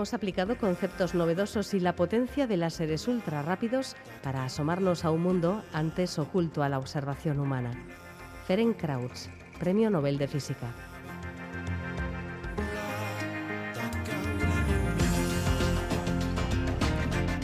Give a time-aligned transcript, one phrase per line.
[0.00, 5.22] Hemos aplicado conceptos novedosos y la potencia de láseres ultra rápidos para asomarnos a un
[5.22, 7.72] mundo antes oculto a la observación humana.
[8.46, 9.28] Ferenc Krauts,
[9.58, 10.74] Premio Nobel de Física.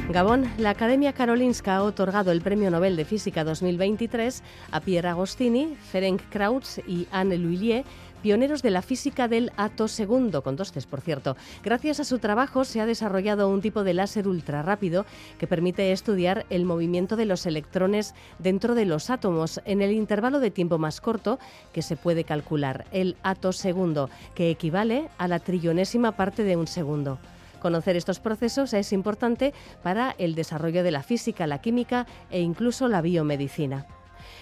[0.08, 5.76] Gabón, la Academia Karolinska ha otorgado el Premio Nobel de Física 2023 a Pierre Agostini,
[5.90, 7.84] Ferenc Krauts y Anne Lhuillier
[8.22, 11.36] pioneros de la física del ato segundo, con dos Cs, por cierto.
[11.62, 15.06] Gracias a su trabajo se ha desarrollado un tipo de láser ultra rápido
[15.38, 20.40] que permite estudiar el movimiento de los electrones dentro de los átomos en el intervalo
[20.40, 21.38] de tiempo más corto
[21.72, 26.66] que se puede calcular, el ato segundo, que equivale a la trillonésima parte de un
[26.66, 27.18] segundo.
[27.60, 32.86] Conocer estos procesos es importante para el desarrollo de la física, la química e incluso
[32.86, 33.86] la biomedicina.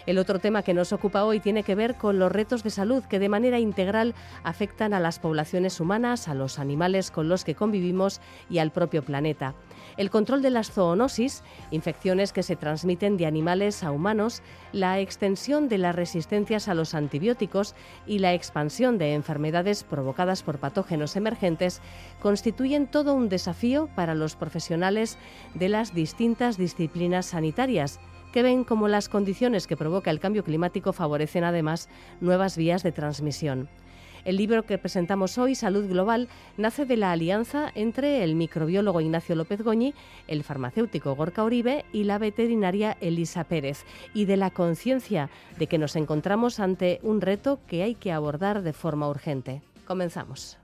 [0.07, 3.03] El otro tema que nos ocupa hoy tiene que ver con los retos de salud
[3.05, 7.55] que de manera integral afectan a las poblaciones humanas, a los animales con los que
[7.55, 9.55] convivimos y al propio planeta.
[9.97, 15.69] El control de las zoonosis, infecciones que se transmiten de animales a humanos, la extensión
[15.69, 17.75] de las resistencias a los antibióticos
[18.07, 21.81] y la expansión de enfermedades provocadas por patógenos emergentes
[22.21, 25.17] constituyen todo un desafío para los profesionales
[25.55, 28.01] de las distintas disciplinas sanitarias
[28.35, 31.89] que ven como las condiciones que provoca el cambio climático favorecen además
[32.21, 33.69] nuevas vías de transmisión.
[34.25, 36.27] El libro que presentamos hoy, Salud Global,
[36.57, 39.95] nace de la alianza entre el microbiólogo Ignacio López Goñi,
[40.27, 45.79] el farmacéutico Gorka Uribe y la veterinaria Elisa Pérez, y de la conciencia de que
[45.79, 49.63] nos encontramos ante un reto que hay que abordar de forma urgente.
[49.87, 50.58] Comenzamos.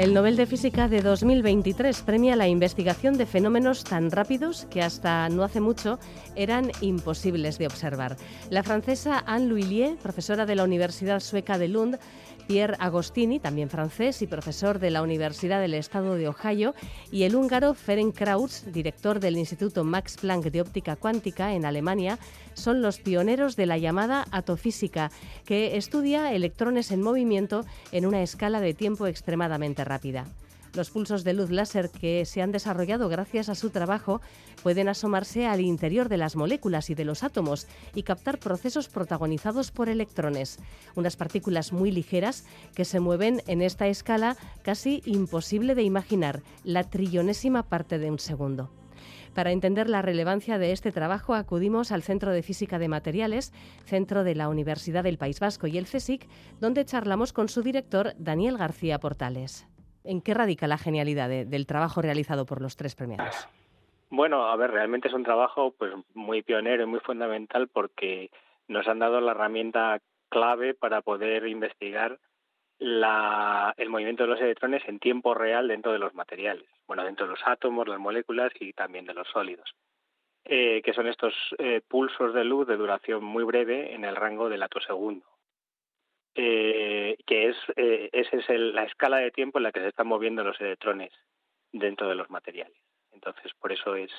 [0.00, 5.28] El Nobel de Física de 2023 premia la investigación de fenómenos tan rápidos que hasta
[5.28, 5.98] no hace mucho
[6.36, 8.16] eran imposibles de observar.
[8.48, 11.98] La francesa Anne Lhuillier, profesora de la Universidad Sueca de Lund,
[12.50, 16.74] Pierre Agostini, también francés y profesor de la Universidad del Estado de Ohio,
[17.12, 22.18] y el húngaro Ferenc Krauts, director del Instituto Max Planck de Óptica Cuántica en Alemania,
[22.54, 25.12] son los pioneros de la llamada atofísica,
[25.44, 30.26] que estudia electrones en movimiento en una escala de tiempo extremadamente rápida.
[30.74, 34.20] Los pulsos de luz láser que se han desarrollado gracias a su trabajo
[34.62, 39.72] pueden asomarse al interior de las moléculas y de los átomos y captar procesos protagonizados
[39.72, 40.58] por electrones,
[40.94, 42.44] unas partículas muy ligeras
[42.74, 48.20] que se mueven en esta escala casi imposible de imaginar, la trillonésima parte de un
[48.20, 48.70] segundo.
[49.34, 53.52] Para entender la relevancia de este trabajo acudimos al Centro de Física de Materiales,
[53.84, 56.28] centro de la Universidad del País Vasco y el CSIC,
[56.60, 59.66] donde charlamos con su director, Daniel García Portales.
[60.04, 63.48] ¿En qué radica la genialidad del trabajo realizado por los tres premiados?
[64.10, 68.30] Bueno, a ver, realmente es un trabajo pues muy pionero y muy fundamental porque
[68.66, 72.18] nos han dado la herramienta clave para poder investigar
[72.80, 77.32] el movimiento de los electrones en tiempo real dentro de los materiales, bueno, dentro de
[77.32, 79.74] los átomos, las moléculas y también de los sólidos,
[80.44, 84.48] eh, que son estos eh, pulsos de luz de duración muy breve en el rango
[84.48, 85.26] del atosegundo.
[86.34, 90.06] Eh, que es eh, esa es la escala de tiempo en la que se están
[90.06, 91.10] moviendo los electrones
[91.72, 92.78] dentro de los materiales.
[93.12, 94.12] Entonces, por eso es,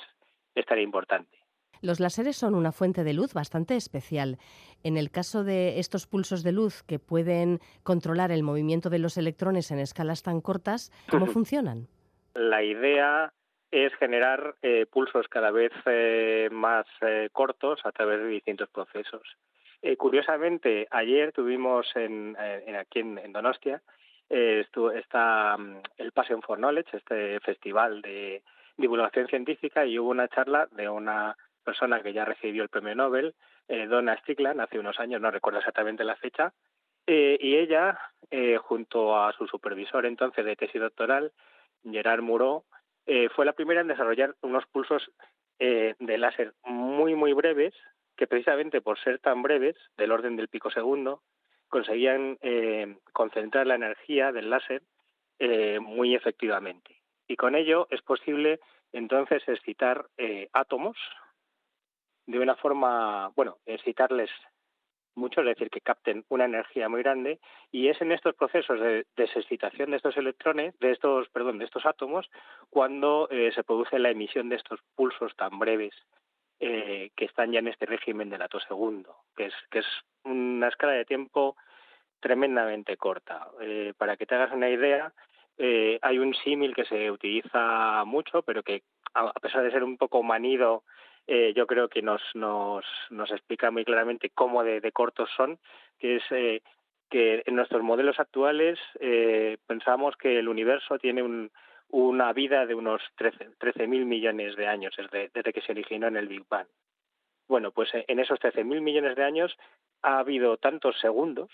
[0.54, 1.38] es tan importante.
[1.80, 4.38] Los láseres son una fuente de luz bastante especial.
[4.84, 9.16] En el caso de estos pulsos de luz que pueden controlar el movimiento de los
[9.16, 11.88] electrones en escalas tan cortas, ¿cómo funcionan?
[12.34, 13.32] La idea
[13.70, 16.86] es generar eh, pulsos cada vez eh, más
[17.32, 19.22] cortos a través de distintos procesos.
[19.84, 22.36] Eh, curiosamente, ayer tuvimos en,
[22.78, 23.82] aquí en, Donostia
[24.30, 24.64] eh,
[24.94, 28.44] está mm, el Passion for Knowledge, este festival de
[28.76, 33.34] divulgación científica, y hubo una charla de una persona que ya recibió el premio Nobel,
[33.66, 36.52] eh, Donna Strickland, hace unos años, no recuerdo exactamente la fecha,
[37.04, 37.98] y ella,
[38.62, 41.32] junto a su supervisor entonces de tesis doctoral,
[41.84, 42.22] Gerard
[43.06, 45.10] eh, fue la primera en desarrollar unos pulsos
[45.58, 47.74] de láser muy, muy breves,
[48.22, 51.22] que precisamente por ser tan breves, del orden del pico segundo,
[51.66, 54.80] conseguían eh, concentrar la energía del láser
[55.40, 57.02] eh, muy efectivamente.
[57.26, 58.60] Y con ello es posible
[58.92, 60.96] entonces excitar eh, átomos
[62.26, 64.30] de una forma, bueno, excitarles
[65.16, 67.40] mucho, es decir, que capten una energía muy grande
[67.72, 71.86] y es en estos procesos de desexcitación de estos electrones, de estos, perdón, de estos
[71.86, 72.30] átomos,
[72.70, 75.92] cuando se produce la emisión de estos pulsos tan breves
[76.62, 79.86] eh, que están ya en este régimen del atosegundo, que es que es
[80.24, 81.56] una escala de tiempo
[82.20, 83.48] tremendamente corta.
[83.60, 85.12] Eh, para que te hagas una idea,
[85.58, 88.82] hay un símil que se utiliza mucho, pero que
[89.14, 90.82] a pesar de ser un poco manido
[91.26, 95.58] eh, yo creo que nos, nos, nos explica muy claramente cómo de, cortos son,
[95.98, 96.62] que es eh,
[97.10, 101.50] que en nuestros modelos actuales eh, pensamos que el universo tiene un,
[101.92, 106.16] una vida de unos 13.000 13 millones de años desde, desde que se originó en
[106.16, 106.66] el Big Bang.
[107.46, 109.56] Bueno, pues en esos 13.000 millones de años
[110.02, 111.50] ha habido tantos segundos,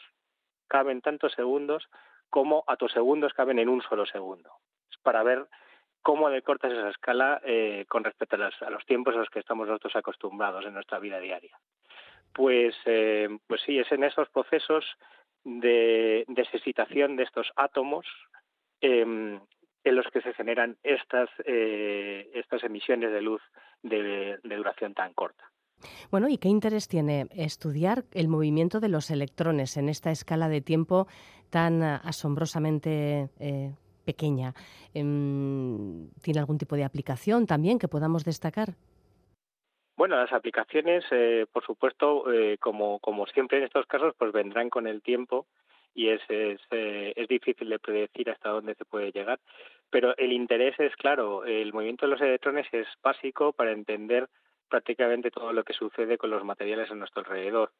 [0.68, 1.88] caben tantos segundos
[2.30, 4.50] como atosegundos caben en un solo segundo.
[5.02, 5.46] Para ver
[6.02, 9.96] cómo decortas esa escala eh, con respecto a, los tiempos a los que estamos nosotros
[9.96, 11.58] acostumbrados en nuestra vida diaria.
[12.32, 14.84] Pues, eh, pues sí, es en esos procesos
[15.44, 18.06] de desexcitación de estos átomos
[18.80, 19.40] em,
[19.88, 23.42] en los que se generan estas, eh, estas emisiones de luz
[23.82, 25.44] de, de, duración tan corta.
[26.10, 30.60] Bueno, ¿y qué interés tiene estudiar el movimiento de los electrones en esta escala de
[30.60, 31.06] tiempo
[31.50, 33.30] tan asombrosamente
[34.08, 34.54] pequeña.
[34.94, 38.68] Em, ¿Tiene algún tipo de aplicación también que podamos destacar?
[39.98, 44.70] Bueno, las aplicaciones, eh, por supuesto, eh, como, como siempre en estos casos, pues vendrán
[44.70, 45.46] con el tiempo
[45.94, 49.40] y es, es, eh, es, difícil de predecir hasta dónde se puede llegar.
[49.90, 54.28] Pero el interés es claro, el movimiento de los electrones es básico para entender
[54.68, 57.72] prácticamente todo lo que sucede con los materiales a nuestro alrededor.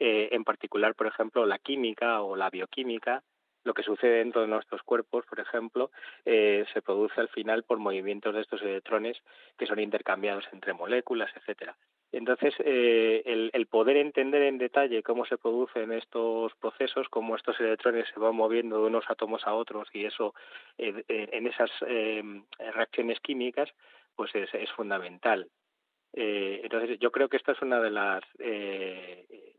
[0.00, 3.24] en particular, por ejemplo, la química o la bioquímica,
[3.64, 5.90] lo que sucede dentro de nuestros cuerpos, por ejemplo,
[6.24, 9.18] eh, se produce al final por movimientos de estos electrones
[9.58, 11.76] que son intercambiados entre moléculas, etcétera.
[12.10, 13.22] Entonces, eh,
[13.52, 18.34] el, poder entender en detalle cómo se producen estos procesos, cómo estos electrones se van
[18.34, 20.34] moviendo de unos átomos a otros y eso
[20.78, 21.70] eh, en esas
[22.74, 23.68] reacciones químicas,
[24.16, 25.48] pues es, es fundamental.
[26.14, 28.24] entonces, yo creo que esta es una de las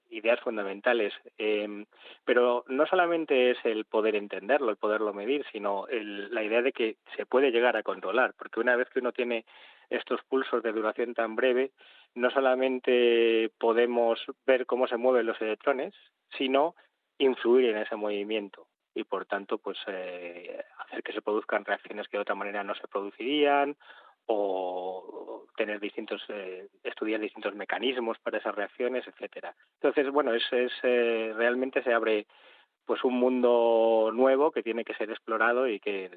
[0.10, 1.14] ideas fundamentales.
[1.38, 1.86] Eh,
[2.26, 6.98] pero no solamente es el poder entenderlo, el poderlo medir, sino la idea de que
[7.16, 9.46] se puede llegar a controlar, porque una vez que uno tiene
[9.90, 11.72] estos pulsos de duración tan breve,
[12.16, 15.94] no solamente podemos ver cómo se mueven los electrones,
[16.38, 16.76] sino
[17.18, 22.18] influir en ese movimiento y por tanto pues eh, hacer que se produzcan reacciones que
[22.18, 23.76] de otra manera no se producirían
[24.26, 29.56] o tener distintos eh, estudiar distintos mecanismos para esas reacciones etcétera.
[29.76, 32.26] Entonces bueno es, es eh, realmente se abre
[32.86, 36.10] pues un mundo nuevo que tiene que ser explorado y que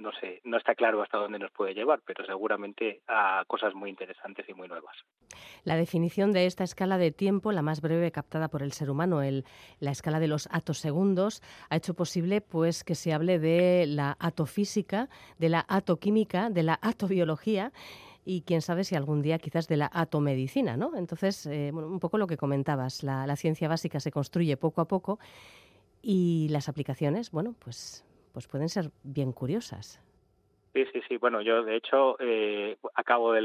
[0.00, 3.90] no sé, no está claro hasta dónde nos puede llevar, pero seguramente a cosas muy
[3.90, 4.96] interesantes y muy nuevas.
[5.64, 9.22] La definición de esta escala de tiempo, la más breve captada por el ser humano,
[9.22, 9.44] el,
[9.78, 15.08] la escala de los atosegundos, ha hecho posible pues que se hable de la atofísica,
[15.38, 17.72] de la atoquímica, de la atobiología
[18.24, 20.96] y quién sabe si algún día quizás de la atomedicina, ¿no?
[20.96, 24.88] Entonces, eh, un poco lo que comentabas, la, la ciencia básica se construye poco a
[24.88, 25.18] poco
[26.02, 30.00] y las aplicaciones, bueno, pues pues pueden ser bien curiosas.
[30.72, 31.16] Sí, sí, sí.
[31.16, 33.42] Bueno, yo de hecho eh, acabo de,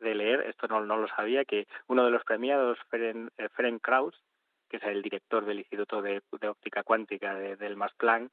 [0.00, 4.14] leer, esto no, no, lo sabía, que uno de los premiados, Ferenc, eh, Ferenc Krauss,
[4.70, 8.32] que es el director del Instituto de, Óptica Cuántica del Max Planck,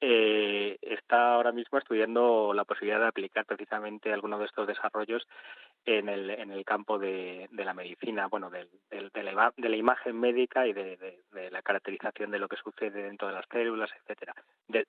[0.00, 5.26] eh, está ahora mismo estudiando la posibilidad de aplicar precisamente algunos de estos desarrollos
[5.86, 10.66] en el, en el campo de, la medicina, bueno, de, la, de, la, imagen médica
[10.66, 14.34] y de, la caracterización de lo que sucede dentro de las células, etcétera.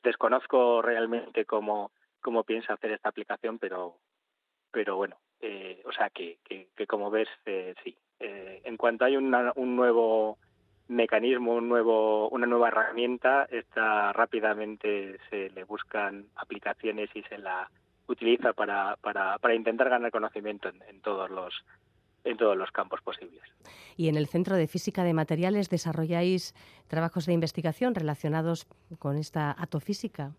[0.04, 3.96] desconozco realmente cómo, cómo piensa hacer esta aplicación, pero,
[4.72, 7.96] pero bueno, eh, o sea que, que, como ves, eh, sí.
[8.20, 9.30] Eh, en cuanto hay un
[9.76, 10.40] nuevo
[10.88, 17.70] mecanismo, un nuevo, una nueva herramienta, está rápidamente se le buscan aplicaciones y se la
[18.08, 21.54] utiliza para, para, para intentar ganar conocimiento en, todos los
[22.24, 23.42] en todos los campos posibles.
[23.96, 26.54] Y en el Centro de Física de Materiales desarrolláis
[26.88, 28.68] trabajos de investigación relacionados
[29.00, 30.32] con esta atofísica.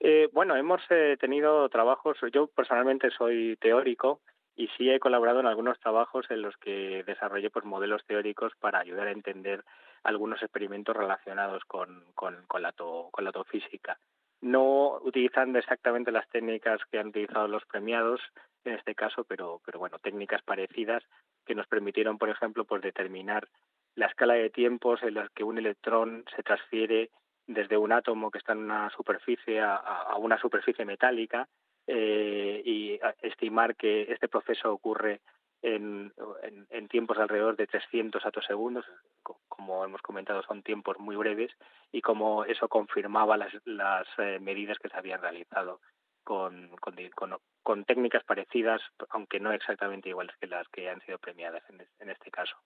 [0.00, 2.16] Eh, bueno, hemos eh, tenido trabajos.
[2.32, 4.20] Yo personalmente soy teórico
[4.56, 8.80] y sí he colaborado en algunos trabajos en los que desarrollé pues modelos teóricos para
[8.80, 9.64] ayudar a entender
[10.02, 13.98] algunos experimentos relacionados con, con, la, con la física
[14.40, 18.20] no utilizando exactamente las técnicas que han utilizado los premiados
[18.64, 21.02] en este caso, pero, pero bueno, técnicas parecidas
[21.44, 23.48] que nos permitieron, por ejemplo, pues determinar
[23.94, 27.10] la escala de tiempos en la que un electrón se transfiere
[27.46, 31.48] desde un átomo que está en una superficie a, una superficie metálica
[31.86, 35.20] eh, y estimar que este proceso ocurre
[35.62, 36.12] en,
[36.70, 38.84] en, tiempos alrededor de 300 atosegundos,
[39.48, 41.52] como hemos comentado, son tiempos muy breves
[41.92, 45.80] y como eso confirmaba las, las eh, medidas que se habían realizado
[46.24, 46.96] con, con,
[47.62, 52.30] con, técnicas parecidas, aunque no exactamente iguales que las que han sido premiadas en, este
[52.30, 52.56] caso.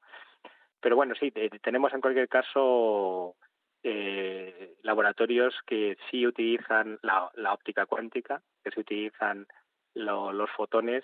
[0.80, 1.30] Pero bueno, sí,
[1.62, 3.36] tenemos en cualquier caso
[3.82, 9.46] eh, laboratorios que sí utilizan la óptica cuántica, que se utilizan
[9.94, 11.02] los fotones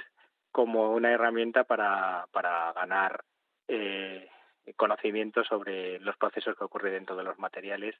[0.53, 3.23] como una herramienta para, para ganar
[3.69, 4.29] eh,
[4.77, 7.95] conocimiento sobre los procesos que ocurren dentro de los materiales,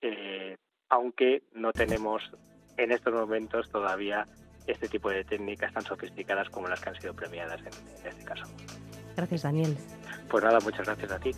[0.00, 0.56] eh,
[0.88, 2.22] aunque no tenemos
[2.76, 4.26] en estos momentos todavía
[4.66, 8.46] este tipo de técnicas tan sofisticadas como las que han sido premiadas en este caso.
[9.16, 9.76] Gracias, Daniel.
[10.28, 11.30] Pues nada, muchas gracias a ti.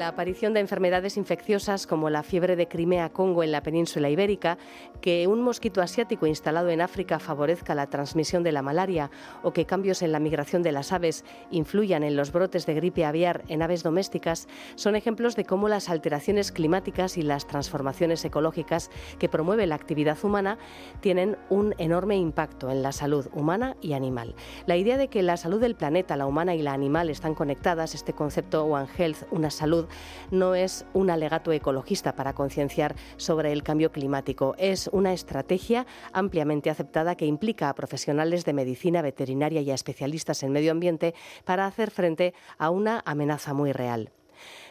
[0.10, 4.58] Aparición de enfermedades infecciosas como la fiebre de Crimea-Congo en la península ibérica,
[5.02, 9.10] que un mosquito asiático instalado en África favorezca la transmisión de la malaria
[9.44, 13.06] o que cambios en la migración de las aves influyan en los brotes de gripe
[13.06, 18.90] aviar en aves domésticas, son ejemplos de cómo las alteraciones climáticas y las transformaciones ecológicas
[19.18, 20.58] que promueve la actividad humana
[21.02, 24.36] tienen un enorme impacto en la salud humana y animal.
[24.66, 27.96] La idea de que la salud del planeta, la humana y la animal están conectadas,
[27.96, 29.88] este concepto One Health, una salud,
[30.32, 34.56] no es un alegato ecologista para concienciar sobre el cambio climático.
[34.58, 40.44] Es una estrategia ampliamente aceptada que implica a profesionales de medicina veterinaria y a especialistas
[40.44, 41.14] en medio ambiente
[41.46, 44.12] para hacer frente a una amenaza muy real.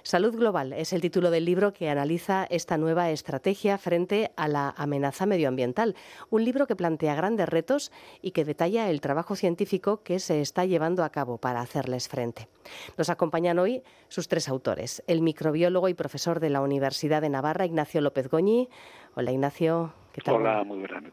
[0.03, 4.75] Salud Global es el título del libro que analiza esta nueva estrategia frente a la
[4.77, 5.97] amenaza medioambiental.
[6.31, 10.65] Un libro que plantea grandes retos y que detalla el trabajo científico que se está
[10.65, 12.49] llevando a cabo para hacerles frente.
[12.97, 17.67] Nos acompañan hoy sus tres autores, el microbiólogo y profesor de la Universidad de Navarra,
[17.67, 18.69] Ignacio López Goñi.
[19.15, 19.93] Hola Ignacio.
[20.27, 21.05] Hola, muy buenas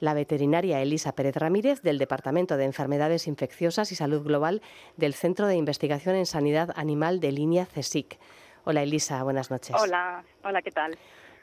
[0.00, 4.62] La veterinaria Elisa Pérez Ramírez, del Departamento de Enfermedades Infecciosas y Salud Global
[4.96, 8.18] del Centro de Investigación en Sanidad Animal de línea CSIC.
[8.64, 9.76] Hola Elisa, buenas noches.
[9.78, 10.96] Hola, hola, ¿qué tal?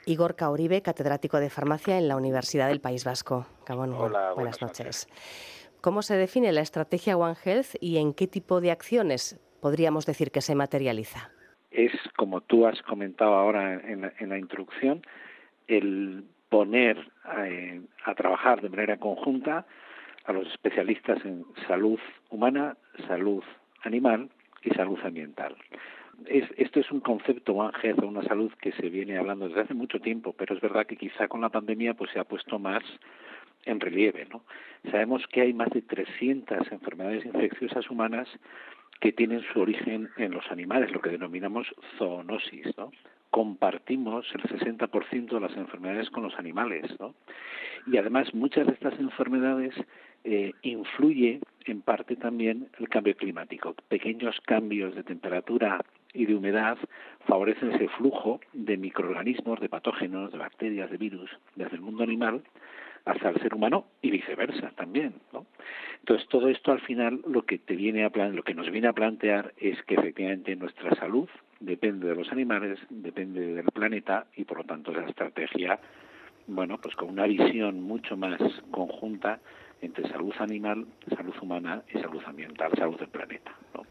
[0.06, 3.46] Igor Cauribe, catedrático de farmacia en la Universidad del País Vasco.
[3.70, 5.08] Hola, buenas, noches.
[5.82, 10.32] ¿Cómo se define la estrategia One Health y en qué tipo de acciones podríamos decir
[10.32, 11.32] que se materializa?
[11.72, 15.02] Es, como tú has comentado ahora en, en la introducción,
[15.68, 17.10] el poner
[18.06, 19.66] a trabajar de manera conjunta
[20.26, 23.44] a los especialistas en salud humana, salud
[23.82, 24.30] animal
[24.62, 25.56] y salud ambiental.
[26.28, 30.00] esto es un concepto One Health, una salud que se viene hablando desde hace mucho
[30.00, 32.84] tiempo, pero es verdad que quizá con la pandemia pues se ha puesto más
[33.66, 34.28] en relieve.
[34.32, 34.44] ¿no?
[34.92, 38.30] Sabemos que hay más de 300 enfermedades infecciosas humanas
[39.02, 41.66] que tienen su origen en los animales, lo que denominamos
[41.98, 42.78] zoonosis.
[42.78, 42.92] ¿no?
[43.34, 47.16] Compartimos el 60% de las enfermedades con los animales, ¿no?
[47.88, 49.74] Y además muchas de estas enfermedades
[50.24, 53.74] eh, influye en parte también el cambio climático.
[53.88, 56.78] Pequeños cambios de temperatura y de humedad
[57.26, 62.44] favorecen ese flujo de microorganismos, de patógenos, de bacterias, de virus desde el mundo animal
[63.06, 65.46] hasta el ser humano y viceversa también, ¿no?
[66.00, 68.88] Entonces todo esto al final lo que te viene a plan, lo que nos viene
[68.88, 71.30] a plantear es que efectivamente nuestra salud
[71.60, 75.80] depende de los animales, depende del planeta y por lo tanto la estrategia,
[76.48, 78.40] bueno, pues con una visión mucho más
[78.72, 79.40] conjunta
[79.82, 83.86] entre salud animal, salud humana y salud ambiental, salud del planeta, ¿no?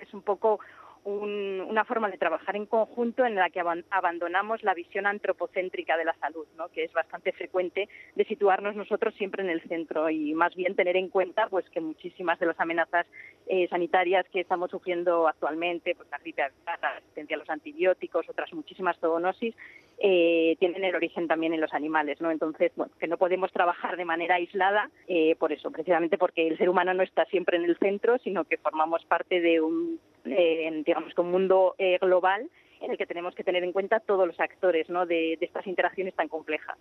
[0.00, 0.60] Es un poco
[1.04, 6.14] una forma de trabajar en conjunto en la que abandonamos la visión antropocéntrica de la
[6.14, 6.68] salud, ¿no?
[6.68, 10.96] que es bastante frecuente de situarnos nosotros siempre en el centro y más bien tener
[10.96, 13.06] en cuenta pues que muchísimas de las amenazas
[13.46, 18.52] eh, sanitarias que estamos sufriendo actualmente, pues la gripe la resistencia a los antibióticos, otras
[18.52, 19.54] muchísimas zoonosis,
[19.98, 22.30] eh, tienen el origen también en los animales, ¿no?
[22.30, 26.56] Entonces, bueno, que no podemos trabajar de manera aislada eh, por eso, precisamente porque el
[26.56, 30.82] ser humano no está siempre en el centro, sino que formamos parte de un eh,
[30.84, 32.48] digamos, un mundo eh, global
[32.80, 35.06] en el que tenemos que tener en cuenta todos los actores ¿no?
[35.06, 36.78] de, estas interacciones tan complejas.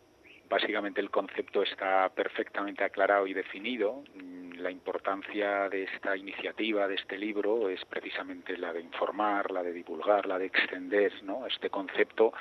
[0.50, 4.04] Básicamente el concepto está perfectamente aclarado y definido.
[4.16, 9.62] Mm, la importancia de esta iniciativa, de este libro, es precisamente la de informar, la
[9.62, 11.46] de divulgar, la de extender ¿no?
[11.46, 12.34] este concepto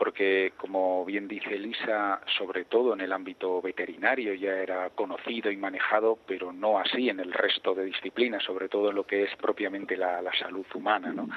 [0.00, 5.58] porque como bien dice Elisa, sobre todo en el ámbito veterinario ya era conocido y
[5.58, 9.36] manejado, pero no así en el resto de disciplinas, sobre todo en lo que es
[9.36, 11.28] propiamente la, la salud humana, ¿no?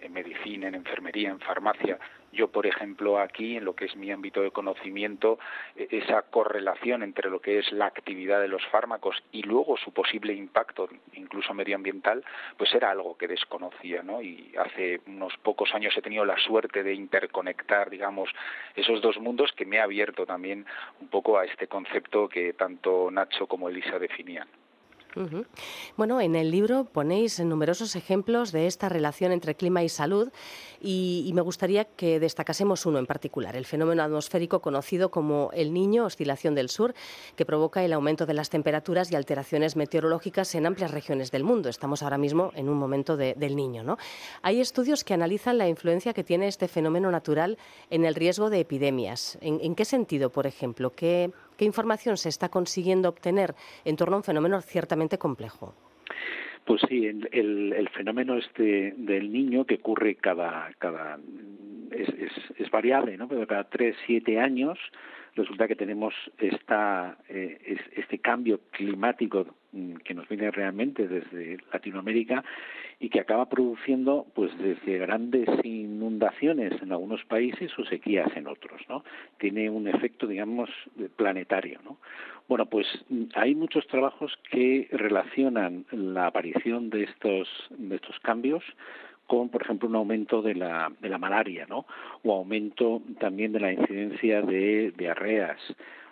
[0.00, 1.98] En medicina, en enfermería, en farmacia.
[2.32, 5.38] Yo, por ejemplo, aquí, en lo que es mi ámbito de conocimiento,
[5.76, 9.92] e-, esa correlación entre lo que es la actividad de los fármacos y luego su
[9.92, 12.24] posible impacto, incluso medioambiental,
[12.56, 14.22] pues era algo que desconocía, ¿no?
[14.22, 18.30] Y hace unos pocos años he tenido la suerte de interconectar, digamos,
[18.76, 20.66] esos dos mundos que me ha abierto también
[21.00, 24.48] un poco a este concepto que tanto Nacho como Elisa definían.
[25.96, 30.30] Bueno, en el libro ponéis numerosos ejemplos de esta relación entre clima y salud
[30.80, 36.04] y, me gustaría que destacásemos uno en particular, el fenómeno atmosférico conocido como el Niño,
[36.04, 36.94] oscilación del sur,
[37.36, 41.68] que provoca el aumento de las temperaturas y alteraciones meteorológicas en amplias regiones del mundo.
[41.68, 43.84] Estamos ahora mismo en un momento del Niño.
[43.84, 43.98] ¿no?
[44.42, 47.58] Hay estudios que analizan la influencia que tiene este fenómeno natural
[47.90, 49.38] en el riesgo de epidemias.
[49.40, 50.90] ¿En, qué sentido, por ejemplo?
[50.90, 53.54] ¿Qué, ¿Qué información se está consiguiendo obtener
[53.84, 55.74] en torno a un fenómeno ciertamente complejo?
[56.64, 61.18] Pues sí, el, fenómeno este del niño que ocurre cada, cada
[61.90, 62.08] es,
[62.58, 63.26] es, variable, ¿no?
[63.28, 64.78] Pero cada tres, siete años
[65.34, 72.44] resulta que tenemos esta, eh, este cambio climático mm, que nos viene realmente desde Latinoamérica
[72.98, 78.82] y que acaba produciendo pues desde grandes inundaciones en algunos países o sequías en otros,
[78.88, 79.04] ¿no?
[79.38, 80.68] Tiene un efecto, digamos,
[81.16, 81.98] planetario, ¿no?
[82.50, 88.64] Bueno, pues mm, hay muchos trabajos que relacionan la aparición de estos cambios
[89.28, 91.86] con, por ejemplo, un aumento de la, malaria, ¿no?
[92.24, 95.60] O aumento también de la incidencia de diarreas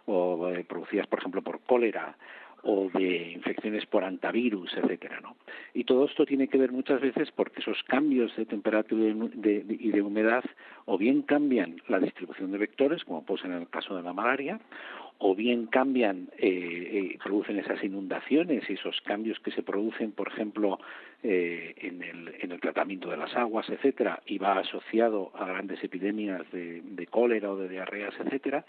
[0.07, 2.17] o eh, producidas, por ejemplo, por cólera
[2.63, 5.35] o de infecciones por antivirus, etcétera, ¿no?
[5.75, 10.03] Y todo esto tiene que ver muchas veces porque esos cambios de temperatura y de
[10.03, 10.45] humedad
[10.85, 14.61] o bien cambian la distribución de vectores, como ser en el caso de la malaria,
[15.19, 20.29] o bien cambian, eh, eh, producen esas inundaciones y esos cambios que se producen, por
[20.29, 20.79] ejemplo,
[21.25, 25.83] eh, en, el, en el tratamiento de las aguas, etcétera, y va asociado a grandes
[25.83, 28.65] epidemias de, de cólera o de diarreas, etcétera,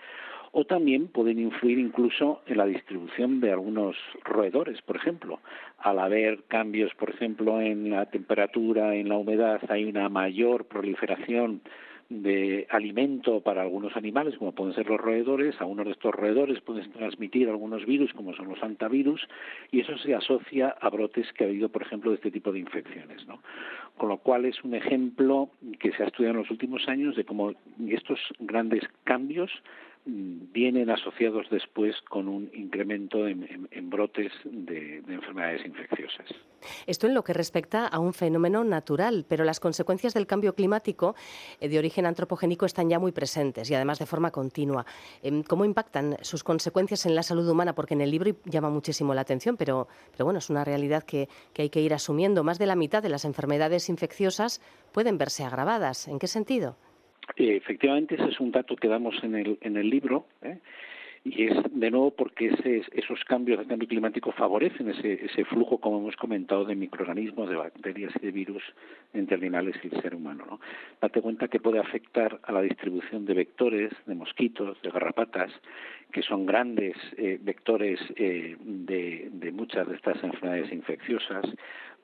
[0.51, 5.39] o también pueden influir incluso en la distribución de algunos roedores, por ejemplo.
[5.77, 11.61] Al haber cambios, por ejemplo, en la temperatura, en la humedad, hay una mayor proliferación
[12.09, 16.59] de alimento para algunos animales, como pueden ser los roedores, a uno de estos roedores
[16.61, 19.27] pueden transmitir algunos virus, como son los antivirus,
[19.71, 22.59] y eso se asocia a brotes que ha habido, por ejemplo, de este tipo de
[22.59, 23.27] infecciones.
[23.27, 23.41] ¿no?
[23.97, 27.25] Con lo cual es un ejemplo que se ha estudiado en los últimos años de
[27.25, 27.53] cómo
[27.87, 29.51] estos grandes cambios
[30.05, 36.27] vienen asociados después con un incremento en, brotes de, enfermedades infecciosas.
[36.87, 41.15] Esto en lo que respecta a un fenómeno natural, pero las consecuencias del cambio climático
[41.59, 44.85] eh, de origen antropogénico están ya muy presentes y además de forma continua.
[45.21, 47.75] Em, ¿Cómo impactan sus consecuencias en la salud humana?
[47.75, 51.29] Porque en el libro llama muchísimo la atención, pero, pero bueno, es una realidad que,
[51.53, 52.43] que hay que ir asumiendo.
[52.43, 56.07] Más de la mitad de las enfermedades infecciosas pueden verse agravadas.
[56.07, 56.75] ¿En qué sentido?
[57.35, 60.25] Eh, efectivamente, ese es un dato que damos en el, en el libro.
[60.41, 60.57] ¿eh?
[61.23, 65.79] y es de nuevo porque ese, esos cambios de cambio climático favorecen ese, ese flujo,
[65.79, 68.63] como hemos comentado, de microorganismos, de bacterias y de virus
[69.13, 70.45] entre animales y el ser humano.
[70.49, 70.59] ¿no?
[71.01, 75.51] Date cuenta que puede afectar a la distribución de vectores, de mosquitos, de garrapatas,
[76.11, 81.45] que son grandes eh, vectores de, de muchas de estas enfermedades infecciosas,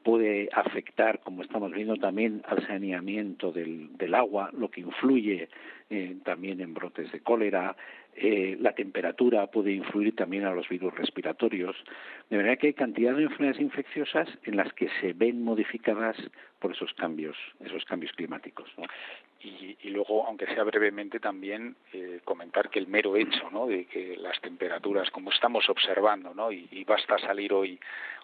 [0.06, 5.50] puede afectar, como estamos viendo también, al saneamiento del, agua, lo que influye
[5.90, 7.76] eh, también en brotes de cólera,
[8.16, 11.76] eh, la temperatura puede influir también a los virus respiratorios,
[12.30, 16.16] de manera que hay cantidad de enfermedades infecciosas en las que se ven modificadas
[16.60, 18.70] por esos cambios, esos cambios climáticos.
[19.42, 23.68] Y, luego, aunque sea brevemente, también eh, comentar que el mero hecho ¿no?
[23.68, 26.52] de que las temperaturas, como estamos observando, ¿no?
[26.52, 27.80] y basta salir hoy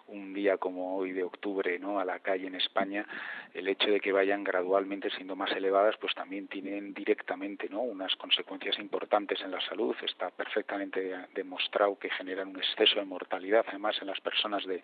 [0.08, 1.98] un día como hoy de octubre ¿no?
[1.98, 3.06] a la calle en España,
[3.54, 7.80] el hecho de que vayan gradualmente siendo más elevadas, pues también tienen directamente ¿no?
[7.80, 9.94] unas consecuencias importantes en la salud.
[10.02, 14.82] Está perfectamente demostrado que generan un exceso de mortalidad, además en las personas de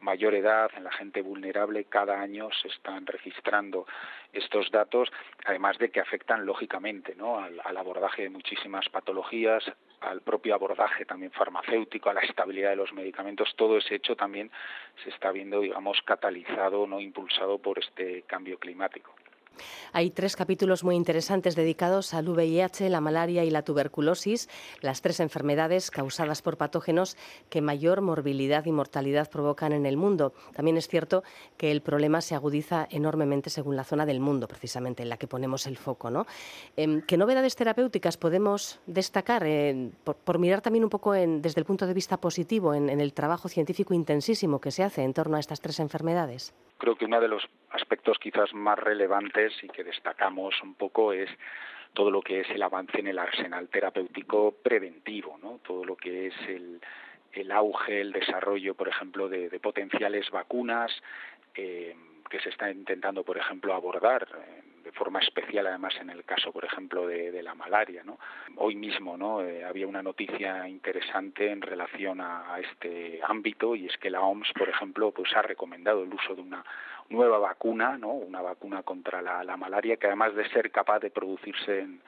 [0.00, 3.86] mayor edad, en la gente vulnerable, cada año se están registrando
[4.32, 5.10] estos datos,
[5.44, 7.38] además de que afectan lógicamente ¿no?
[7.38, 9.64] al, al abordaje de muchísimas patologías,
[10.00, 14.45] al propio abordaje también farmacéutico, a la estabilidad de los medicamentos, todo ese hecho también
[15.02, 19.15] se está viendo, digamos, catalizado, no impulsado por este cambio climático.
[19.92, 24.48] Hay tres capítulos muy interesantes dedicados al VIH, la malaria y la tuberculosis,
[24.80, 27.16] las tres enfermedades causadas por patógenos
[27.50, 30.32] que mayor morbilidad y mortalidad provocan en el mundo.
[30.54, 31.22] También es cierto
[31.56, 35.26] que el problema se agudiza enormemente según la zona del mundo, precisamente en la que
[35.26, 36.10] ponemos el foco.
[36.10, 36.26] ¿no?
[36.76, 41.86] Em, ¿Qué novedades terapéuticas podemos destacar eh, por, mirar también un poco desde el punto
[41.86, 45.60] de vista positivo en el trabajo científico intensísimo que se hace en torno a estas
[45.60, 46.54] tres enfermedades?
[46.78, 51.30] creo que uno de los aspectos quizás más relevantes y que destacamos un poco es
[51.92, 55.60] todo lo que es el avance en el arsenal terapéutico preventivo, ¿no?
[55.64, 56.80] todo lo que es el,
[57.32, 60.92] el auge, el desarrollo, por ejemplo, de, potenciales vacunas
[61.54, 61.94] eh,
[62.28, 66.52] que se está intentando, por ejemplo, abordar eh, de forma especial, además, en el caso,
[66.52, 68.04] por ejemplo, de, la malaria.
[68.56, 69.42] Hoy mismo ¿no?
[69.42, 74.52] Eh, había una noticia interesante en relación a, este ámbito y es que la OMS,
[74.56, 76.64] por ejemplo, pues ha recomendado el uso de una
[77.08, 78.10] nueva vacuna, ¿no?
[78.10, 82.00] una vacuna contra la, malaria, que además de ser capaz de producirse en,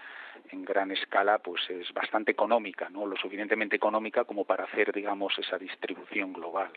[0.51, 3.07] en gran escala pues es bastante económica, ¿no?
[3.07, 6.71] Lo suficientemente económica como para hacer, digamos, esa distribución global.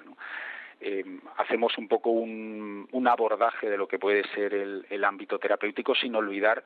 [0.83, 1.05] Eh,
[1.37, 6.63] hacemos un poco un, abordaje de lo que puede ser el, ámbito terapéutico sin olvidar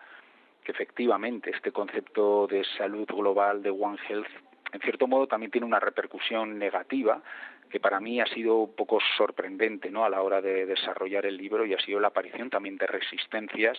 [0.63, 4.28] que efectivamente este concepto de salud global de One Health
[4.72, 7.22] en cierto modo también tiene una repercusión negativa
[7.69, 10.06] que para mí ha sido un poco sorprendente ¿no?
[10.06, 13.78] a la hora de desarrollar el libro y ha sido la aparición también de resistencias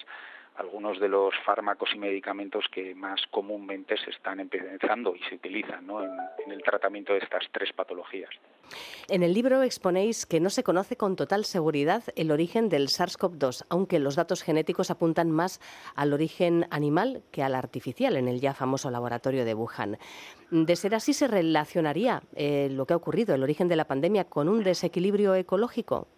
[0.56, 5.86] algunos de los fármacos y medicamentos que más comúnmente se están empezando y se utilizan
[6.44, 8.30] en, el tratamiento de estas tres patologías.
[9.08, 13.66] En el libro exponéis que no se conoce con total seguridad el origen del SARS-CoV-2,
[13.68, 15.60] aunque los datos genéticos apuntan más
[15.94, 19.98] al origen animal que al artificial en el ya famoso laboratorio de Wuhan.
[20.50, 24.24] De ser así, ¿se relacionaría eh, lo que ha ocurrido, el origen de la pandemia,
[24.24, 26.08] con un desequilibrio ecológico?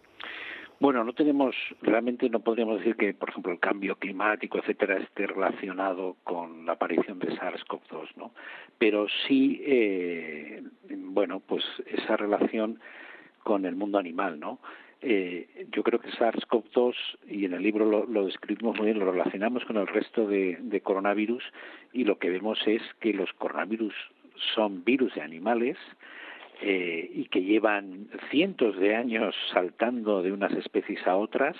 [0.80, 5.26] Bueno, no tenemos, realmente no podríamos decir que, por ejemplo, el cambio climático, etcétera, esté
[5.26, 8.30] relacionado con la aparición de SARS-CoV-2, ¿no?
[8.78, 12.78] Pero sí, eh, bueno, pues esa relación
[13.42, 14.60] con el mundo animal, ¿no?
[15.00, 16.94] Eh, yo creo que SARS-CoV-2,
[17.28, 20.80] y en el libro lo, describimos muy bien, lo relacionamos con el resto de, de
[20.80, 21.42] coronavirus,
[21.92, 23.94] y lo que vemos es que los coronavirus
[24.54, 25.76] son virus de animales,
[26.60, 31.56] eh, y que llevan cientos de años saltando de unas especies a otras,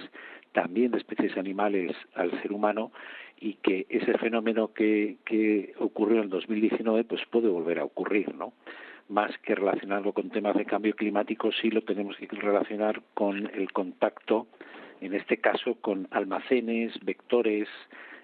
[0.53, 2.91] también de especies animales al ser humano,
[3.41, 8.53] y que ese fenómeno que, que ocurrió en 2019 pues puede volver a ocurrir, ¿no?
[9.09, 13.73] Más que relacionarlo con temas de cambio climático, sí lo tenemos que relacionar con el
[13.73, 14.49] contacto,
[15.01, 17.69] en este caso con almacenes, vectores,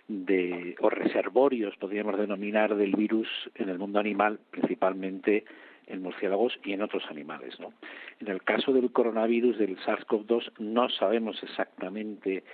[0.09, 5.45] de, o reservorios, podríamos denominar, del virus en el mundo animal, principalmente
[5.87, 7.59] en murciélagos y en otros animales.
[7.61, 7.73] ¿no?
[8.21, 12.45] En el caso del coronavirus del SARS-CoV-2 no sabemos exactamente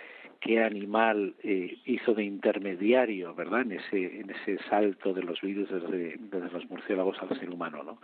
[0.40, 3.60] qué animal eh, hizo de intermediario, ¿verdad?
[3.60, 7.82] En ese, en ese salto de los virus desde, desde los murciélagos al ser humano,
[7.82, 7.98] ¿no?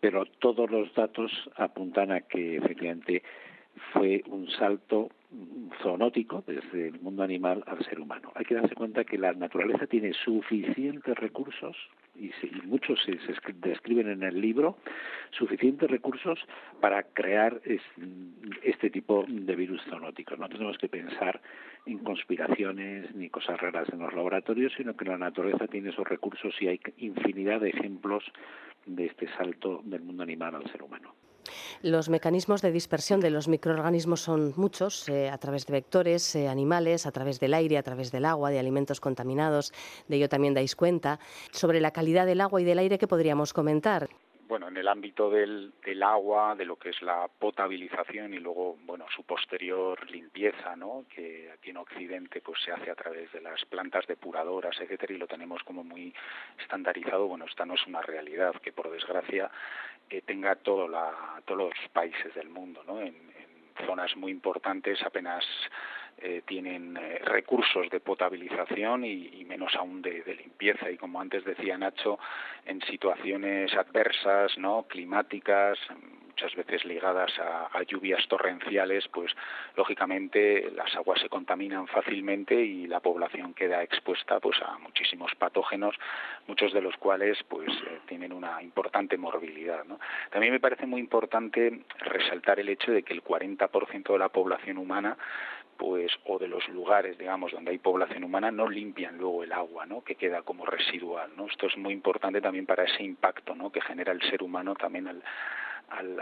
[0.00, 3.22] Pero todos los datos apuntan a que efectivamente
[3.92, 5.10] fue un salto
[5.82, 8.32] zoonótico desde el mundo animal al ser humano.
[8.34, 11.76] Hay que darse cuenta que la naturaleza tiene suficientes recursos,
[12.22, 12.32] y,
[12.66, 13.18] muchos se,
[13.54, 14.78] describen en el libro,
[15.30, 16.38] suficientes recursos
[16.80, 17.60] para crear
[18.62, 20.38] este tipo de virus zoonóticos.
[20.38, 21.40] No tenemos que pensar
[21.86, 26.54] en conspiraciones ni cosas raras en los laboratorios, sino que la naturaleza tiene esos recursos
[26.60, 28.24] y hay infinidad de ejemplos
[28.86, 31.14] de este salto del mundo animal al ser humano.
[31.82, 36.48] Los mecanismos de dispersión de los microorganismos son muchos, eh, a través de vectores eh,
[36.48, 39.72] animales, a través del aire, a través del agua, de alimentos contaminados.
[40.08, 41.18] De ello también dais cuenta.
[41.50, 44.08] Sobre la calidad del agua y del aire, ¿qué podríamos comentar?
[44.52, 48.76] Bueno, en el ámbito del, del, agua, de lo que es la potabilización y luego,
[48.82, 51.06] bueno, su posterior limpieza, ¿no?
[51.08, 55.16] Que aquí en Occidente pues se hace a través de las plantas depuradoras, etcétera, y
[55.16, 56.14] lo tenemos como muy
[56.60, 57.28] estandarizado.
[57.28, 59.50] Bueno, esta no es una realidad que por desgracia
[60.10, 63.00] eh, tenga todo la, todos los países del mundo, ¿no?
[63.00, 65.46] En, en zonas muy importantes apenas
[66.18, 70.90] eh, tienen eh, recursos de potabilización y, menos aún de, limpieza.
[70.90, 72.18] Y como antes decía Nacho,
[72.64, 75.78] en situaciones adversas, no climáticas,
[76.42, 79.32] muchas veces ligadas a, lluvias torrenciales, pues
[79.76, 85.94] lógicamente las aguas se contaminan fácilmente y la población queda expuesta pues a muchísimos patógenos,
[86.46, 89.84] muchos de los cuales pues eh, tienen una importante morbilidad.
[90.30, 94.78] También me parece muy importante resaltar el hecho de que el 40% de la población
[94.78, 95.16] humana
[95.82, 99.84] pues o de los lugares digamos donde hay población humana no limpian luego el agua
[99.84, 103.72] no que queda como residual no esto es muy importante también para ese impacto no
[103.72, 105.24] que genera el ser humano también al,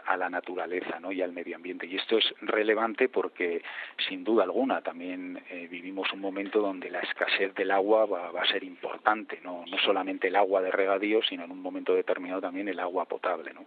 [0.06, 1.12] a la naturaleza ¿no?
[1.12, 1.86] y al medio ambiente.
[1.86, 3.62] Y esto es relevante porque,
[4.08, 8.42] sin duda alguna, también eh, vivimos un momento donde la escasez del agua va, va,
[8.42, 9.64] a ser importante, ¿no?
[9.70, 13.52] no solamente el agua de regadío, sino en un momento determinado también el agua potable.
[13.54, 13.64] ¿no?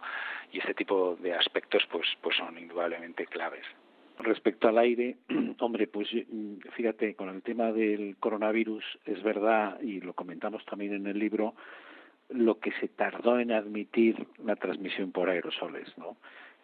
[0.52, 3.64] Y este tipo de aspectos pues, pues son indudablemente claves.
[4.18, 5.16] Respecto al aire,
[5.58, 10.94] hombre, pues mm, fíjate, con el tema del coronavirus, es verdad, y lo comentamos también
[10.94, 11.54] en el libro,
[12.30, 16.16] lo que se tardó en admitir la transmisión por aerosoles, ¿no?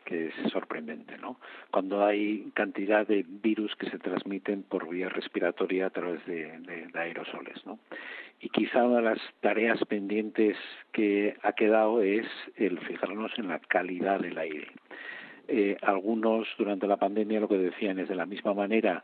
[0.04, 1.38] que es sorprendente, ¿no?
[1.70, 6.98] Cuando hay cantidad de virus que se transmiten por vía respiratoria a través de, de,
[6.98, 7.78] aerosoles, ¿no?
[8.40, 10.56] Y quizá una de las tareas pendientes
[10.92, 14.68] que ha quedado es el fijarnos en la calidad del aire.
[15.52, 19.02] Eh, algunos durante la pandemia lo que decían es de la misma manera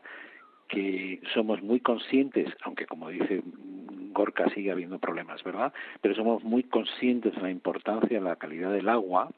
[0.69, 3.41] que somos muy conscientes, aunque como dice
[4.13, 5.73] Gorka sigue habiendo problemas, ¿verdad?
[5.99, 9.29] Pero somos muy conscientes de la importancia de la calidad del agua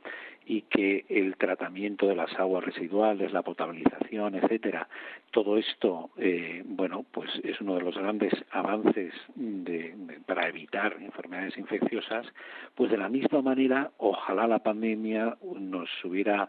[0.46, 4.88] y que el tratamiento de las aguas residuales, la potabilización, etcétera,
[5.32, 9.14] todo esto, eh, bueno, pues es uno de los grandes avances
[10.28, 12.28] para evitar enfermedades infecciosas.
[12.76, 16.48] Pues de la misma manera, ojalá la pandemia nos hubiera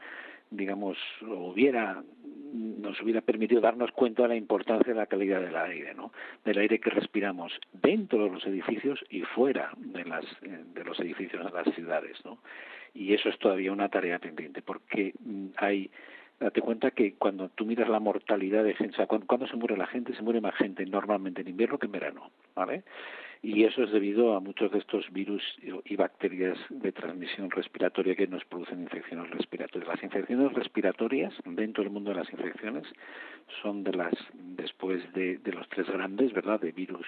[0.51, 2.03] digamos, hubiera
[2.53, 6.13] nos hubiera permitido darnos cuenta de la importancia de la calidad del aire, ¿no?
[6.45, 11.45] Del aire que respiramos dentro de los edificios y fuera de las de los edificios
[11.45, 12.39] de las ciudades, ¿no?
[12.93, 15.91] Y eso es todavía una tarea pendiente porque mm, hay
[16.41, 19.77] date cuenta que cuando tú miras la mortalidad de gente, o sea, cuando, se muere
[19.77, 22.83] la gente, se muere más gente normalmente en invierno que en verano, ¿vale?
[23.43, 25.43] Y eso es debido a muchos de estos virus
[25.87, 29.89] y bacterias de transmisión respiratoria que nos producen infecciones respiratorias.
[29.89, 32.85] Las infecciones respiratorias, dentro del mundo de las infecciones,
[33.63, 37.07] son de las, después de, de los tres grandes, ¿verdad?, de virus,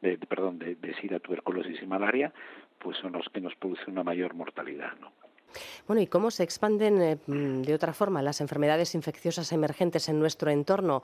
[0.00, 2.32] de, perdón, de, sida, tuberculosis y malaria,
[2.78, 5.12] pues son los que nos producen una mayor mortalidad, ¿no?
[5.86, 10.50] Bueno, ¿y cómo se expanden eh, de otra forma las enfermedades infecciosas emergentes en nuestro
[10.50, 11.02] entorno?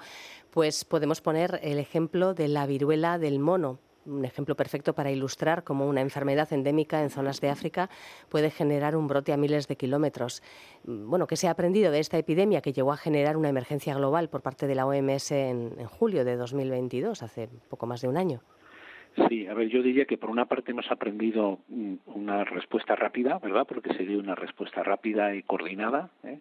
[0.51, 5.65] Pues podemos poner el ejemplo de la viruela del mono un ejemplo perfecto para ilustrar
[5.65, 7.91] cómo una enfermedad endémica en zonas de África
[8.29, 10.43] puede generar un brote a miles de kilómetros.
[10.85, 13.95] Mm, bueno, ¿qué se ha aprendido de esta epidemia que llegó a generar una emergencia
[13.95, 18.17] global por parte de la OMS en, julio de 2022, hace poco más de un
[18.17, 18.41] año?
[19.29, 23.39] Sí, a ver, yo diría que por una parte hemos aprendido mm, una respuesta rápida,
[23.39, 23.67] ¿verdad?
[23.67, 26.39] Porque se dio una respuesta rápida y coordinada, ¿eh?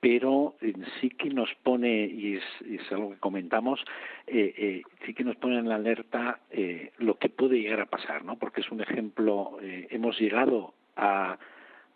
[0.00, 3.80] Pero eh, sí que nos pone, y es, algo que comentamos,
[4.26, 8.24] eh, eh, sí que nos pone en alerta eh, lo que puede llegar a pasar,
[8.24, 8.36] ¿no?
[8.36, 11.38] Porque es un ejemplo, eh, hemos llegado a,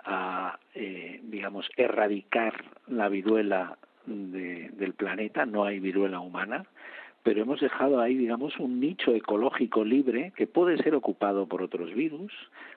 [0.04, 0.58] a
[1.22, 6.64] digamos, erradicar la viruela de, del planeta, no hay viruela humana,
[7.22, 11.94] pero hemos dejado ahí, digamos, un nicho ecológico libre que puede ser ocupado por otros
[11.94, 12.32] virus,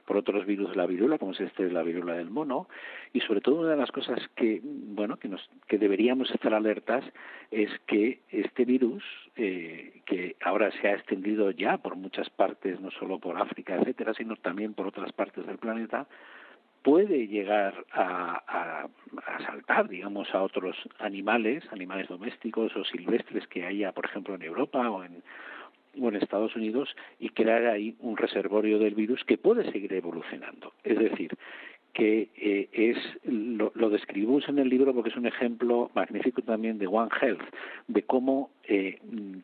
[0.06, 2.68] por otros virus de la viruela, como es este de la viruela del mono,
[3.12, 7.04] y sobre todo una de las cosas que, bueno, que, nos, que deberíamos estar alertas
[7.50, 9.04] es que este virus,
[9.36, 14.14] eh, que ahora se ha extendido ya por muchas partes, no solo por África, etcétera,
[14.14, 16.08] sino también por otras partes del planeta,
[16.86, 23.92] puede llegar a, a, saltar, digamos, a otros animales, animales domésticos o silvestres que haya,
[23.92, 25.24] por ejemplo, en Europa o en,
[26.00, 30.74] o en Estados Unidos y crear ahí un reservorio del virus que puede seguir evolucionando.
[30.84, 31.36] Es decir,
[31.96, 36.88] que eh, es lo, describimos en el libro porque es un ejemplo magnífico también de
[36.88, 37.42] One Health,
[37.88, 39.00] de cómo eh,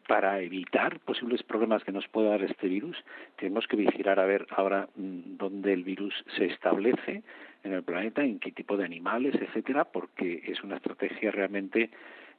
[0.05, 2.97] para evitar posibles problemas que nos pueda dar este virus,
[3.37, 7.23] tenemos que vigilar a ver ahora mm, dónde el virus se establece
[7.63, 11.89] en el planeta, en qué tipo de animales, etcétera, porque es una estrategia realmente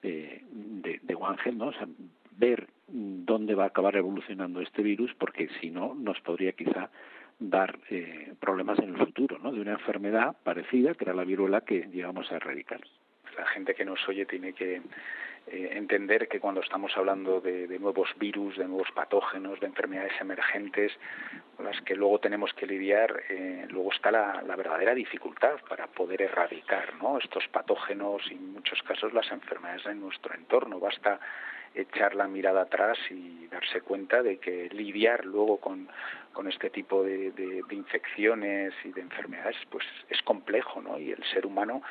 [0.03, 1.67] eh, de, de One Health, ¿no?
[1.69, 1.89] O sea,
[2.37, 6.91] ver mm, dónde va a acabar evolucionando este virus, porque si no, nos podría quizá
[7.39, 9.53] dar eh, problemas en el futuro, ¿no?
[9.53, 12.81] De una enfermedad parecida que era la viruela que llegamos a erradicar.
[13.37, 14.83] La gente que nos oye tiene que
[15.49, 20.93] eh, entender que cuando estamos hablando de, nuevos virus, de nuevos patógenos, de enfermedades emergentes,
[21.57, 26.23] con las que luego tenemos que lidiar, eh, luego está la, verdadera dificultad para poder
[26.23, 27.19] erradicar ¿no?
[27.19, 30.79] estos patógenos y en muchos casos las enfermedades en nuestro entorno.
[30.79, 31.19] Basta
[31.75, 35.89] echar la mirada atrás y darse cuenta de que lidiar luego con,
[36.33, 40.99] con este tipo de, de, infecciones y de enfermedades pues es complejo ¿no?
[40.99, 41.83] y el ser humano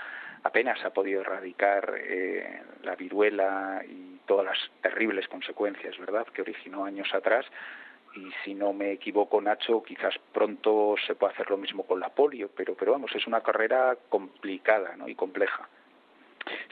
[0.43, 6.85] apenas ha podido erradicar eh, la viruela y todas las terribles consecuencias, ¿verdad?, que originó
[6.85, 7.45] años atrás.
[8.15, 12.09] Y si no me equivoco, Nacho, quizás pronto se puede hacer lo mismo con la
[12.09, 15.07] polio, pero, pero vamos, es una carrera complicada ¿no?
[15.07, 15.69] y compleja.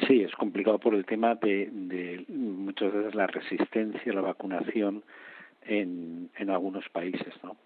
[0.08, 2.26] Sí, es complicado por el tema de, de
[2.70, 5.04] muchas veces la resistencia a la vacunación
[5.64, 7.58] en, en algunos países, ¿no?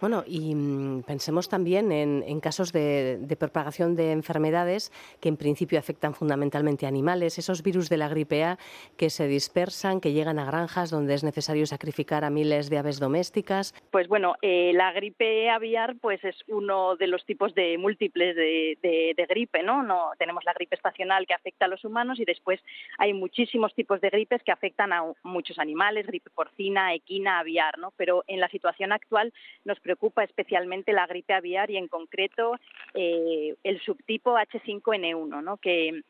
[0.00, 6.14] Bueno, y mm, pensemos también en, casos de, propagación de enfermedades que en principio afectan
[6.14, 8.58] fundamentalmente a animales, esos virus de la gripe A
[8.96, 12.98] que se dispersan, que llegan a granjas donde es necesario sacrificar a miles de aves
[12.98, 13.74] domésticas.
[13.90, 19.26] Pues bueno, eh, la gripe aviar pues es uno de los tipos de múltiples de,
[19.28, 19.82] gripe, ¿no?
[19.82, 20.12] ¿no?
[20.18, 22.60] Tenemos la gripe estacional que afecta a los humanos y después
[22.98, 27.92] hay muchísimos tipos de gripes que afectan a muchos animales, gripe porcina, equina, aviar, ¿no?
[27.96, 29.01] Pero en la situación actual
[29.64, 32.56] nos preocupa especialmente la gripe aviar y en concreto
[32.94, 35.56] eh, el subtipo H5N1, ¿no?
[35.56, 36.02] que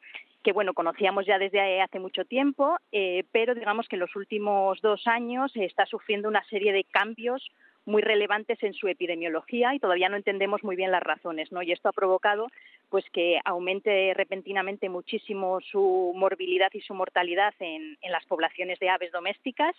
[0.42, 4.80] que bueno conocíamos ya desde hace mucho tiempo, eh, pero digamos que en los últimos
[4.80, 7.48] dos años está sufriendo una serie de cambios
[7.84, 11.62] muy relevantes en su epidemiología y todavía no entendemos muy bien las razones, ¿no?
[11.62, 12.48] Y esto ha provocado
[12.90, 19.10] pues que aumente repentinamente muchísimo su morbilidad y su mortalidad en, las poblaciones de aves
[19.10, 19.74] domésticas.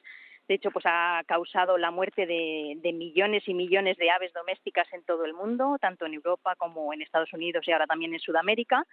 [0.47, 5.03] De hecho, pues ha causado la muerte de, millones y millones de aves domésticas en
[5.03, 8.85] todo el mundo, tanto en Europa como en Estados Unidos y ahora también en Sudamérica.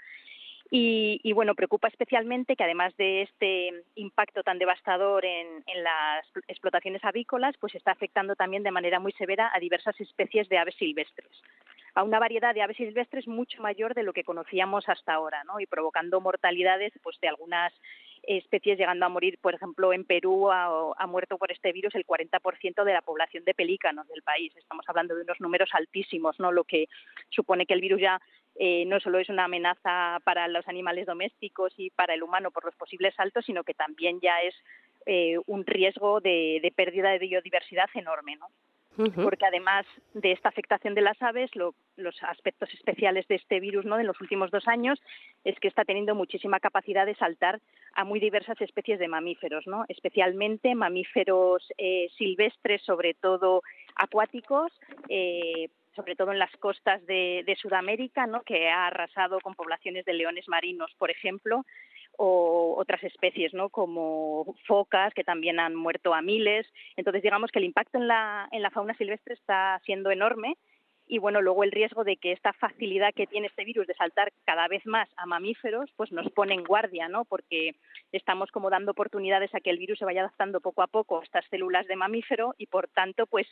[0.73, 7.57] Y, bueno, preocupa especialmente que además de este impacto tan devastador en, las explotaciones avícolas,
[7.59, 11.43] pues está afectando también de manera muy severa a diversas especies de aves silvestres,
[11.95, 15.59] a una variedad de aves silvestres mucho mayor de lo que conocíamos hasta ahora, ¿no?
[15.59, 17.73] Y provocando mortalidades pues de algunas
[18.23, 22.85] especies llegando a morir, por ejemplo, en Perú ha, muerto por este virus el 40%
[22.85, 24.53] de la población de pelícanos del país.
[24.57, 26.53] Estamos hablando de unos números altísimos, ¿no?
[26.53, 26.87] Lo que
[27.31, 28.21] supone que el virus ya
[28.57, 32.65] eh, no solo es una amenaza para los animales domésticos y para el humano por
[32.65, 34.55] los posibles saltos, sino que también ya es
[35.07, 38.47] eh, un riesgo de, pérdida de biodiversidad enorme, ¿no?
[38.97, 43.99] Porque además de esta afectación de las aves, los aspectos especiales de este virus ¿no?
[43.99, 45.01] en los últimos dos años
[45.45, 47.61] es que está teniendo muchísima capacidad de saltar
[47.95, 49.85] a muy diversas especies de mamíferos, ¿no?
[49.89, 53.63] especialmente mamíferos eh, silvestres, sobre todo
[53.95, 54.73] acuáticos,
[55.09, 58.43] eh, sobre todo en las costas de, Sudamérica, ¿no?
[58.43, 61.65] que ha arrasado con poblaciones de leones marinos, por ejemplo,
[62.17, 63.71] o otras especies, ¿no?
[63.71, 66.67] como focas, que también han muerto a miles.
[66.97, 70.57] Entonces, digamos que el impacto en la, en la fauna silvestre está siendo enorme
[71.11, 74.33] y bueno, luego el riesgo de que esta facilidad que tiene este virus de saltar
[74.45, 77.25] cada vez más a mamíferos, pues nos pone en guardia, ¿no?
[77.25, 77.73] Porque
[78.13, 81.25] estamos como dando oportunidades a que el virus se vaya adaptando poco a poco a
[81.25, 83.49] estas células de mamífero y por tanto, pues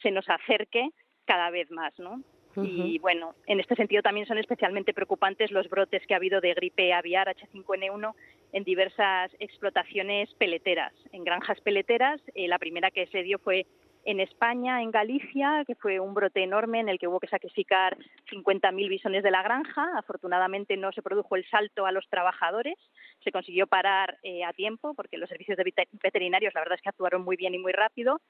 [0.00, 0.90] se nos acerque
[1.24, 2.22] cada vez más, ¿no?
[2.56, 6.54] Y bueno, en este sentido también son especialmente preocupantes los brotes que ha habido de
[6.54, 8.14] gripe aviar H5N1
[8.52, 12.20] en diversas explotaciones peleteras, en granjas peleteras.
[12.34, 13.66] Eh, la primera que se dio fue
[14.04, 17.96] en España, en Galicia, que fue un brote enorme en el que hubo que sacrificar
[18.30, 19.86] 50.000 bisones de la granja.
[19.96, 22.78] Afortunadamente no se produjo el salto a los trabajadores,
[23.22, 26.88] se consiguió parar eh, a tiempo porque los servicios de veterinarios la verdad es que
[26.88, 28.20] actuaron muy bien y muy rápido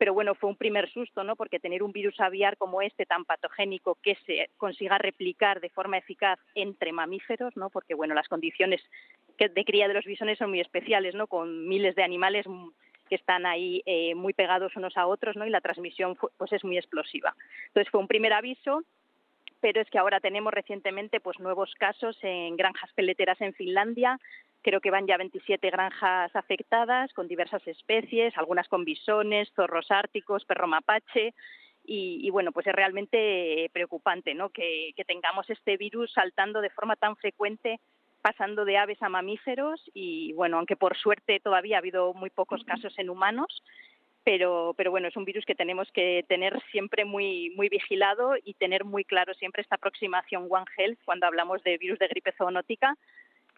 [0.00, 1.36] pero bueno, fue un primer susto, ¿no?
[1.36, 5.98] Porque tener un virus aviar como este tan patogénico que se consiga replicar de forma
[5.98, 7.68] eficaz entre mamíferos, ¿no?
[7.68, 8.80] Porque bueno, las condiciones
[9.38, 11.26] de cría de los bisones son muy especiales, ¿no?
[11.26, 12.46] Con miles de animales
[13.10, 15.46] que están ahí eh, muy pegados unos a otros, ¿no?
[15.46, 17.36] Y la transmisión pues es muy explosiva.
[17.66, 18.82] Entonces fue un primer aviso,
[19.60, 24.18] pero es que ahora tenemos recientemente pues nuevos casos en granjas peleteras en Finlandia,
[24.62, 30.44] Creo que van ya 27 granjas afectadas con diversas especies, algunas con bisones, zorros árticos,
[30.44, 31.34] perro mapache.
[31.92, 34.50] Y, bueno, pues es realmente preocupante ¿no?
[34.50, 37.80] que, tengamos este virus saltando de forma tan frecuente
[38.22, 42.62] pasando de aves a mamíferos y bueno, aunque por suerte todavía ha habido muy pocos
[42.64, 43.62] casos en humanos,
[44.24, 48.54] pero, pero bueno, es un virus que tenemos que tener siempre muy, muy vigilado y
[48.54, 52.94] tener muy claro siempre esta aproximación One Health cuando hablamos de virus de gripe zoonótica,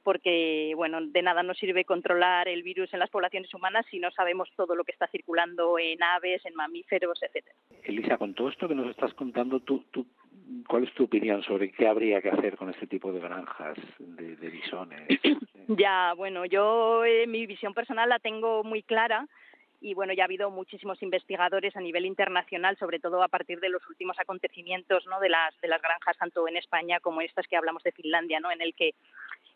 [0.02, 4.10] porque bueno, de nada nos sirve controlar el virus en las poblaciones humanas si no
[4.10, 7.56] sabemos todo lo que está circulando en aves, en mamíferos, etcétera.
[7.84, 10.06] Elisa, con todo esto que nos estás contando, ¿tú, tú
[10.66, 14.36] ¿cuál es tu opinión sobre qué habría que hacer con este tipo de granjas de,
[14.36, 15.08] de bisones?
[15.68, 19.26] ya, bueno, yo eh, mi visión personal la tengo muy clara
[19.82, 23.68] y bueno, ya ha habido muchísimos investigadores a nivel internacional, sobre todo a partir de
[23.68, 25.18] los últimos acontecimientos ¿no?
[25.18, 28.52] de, las, de las granjas, tanto en España como estas que hablamos de Finlandia, ¿no?
[28.52, 28.94] en el que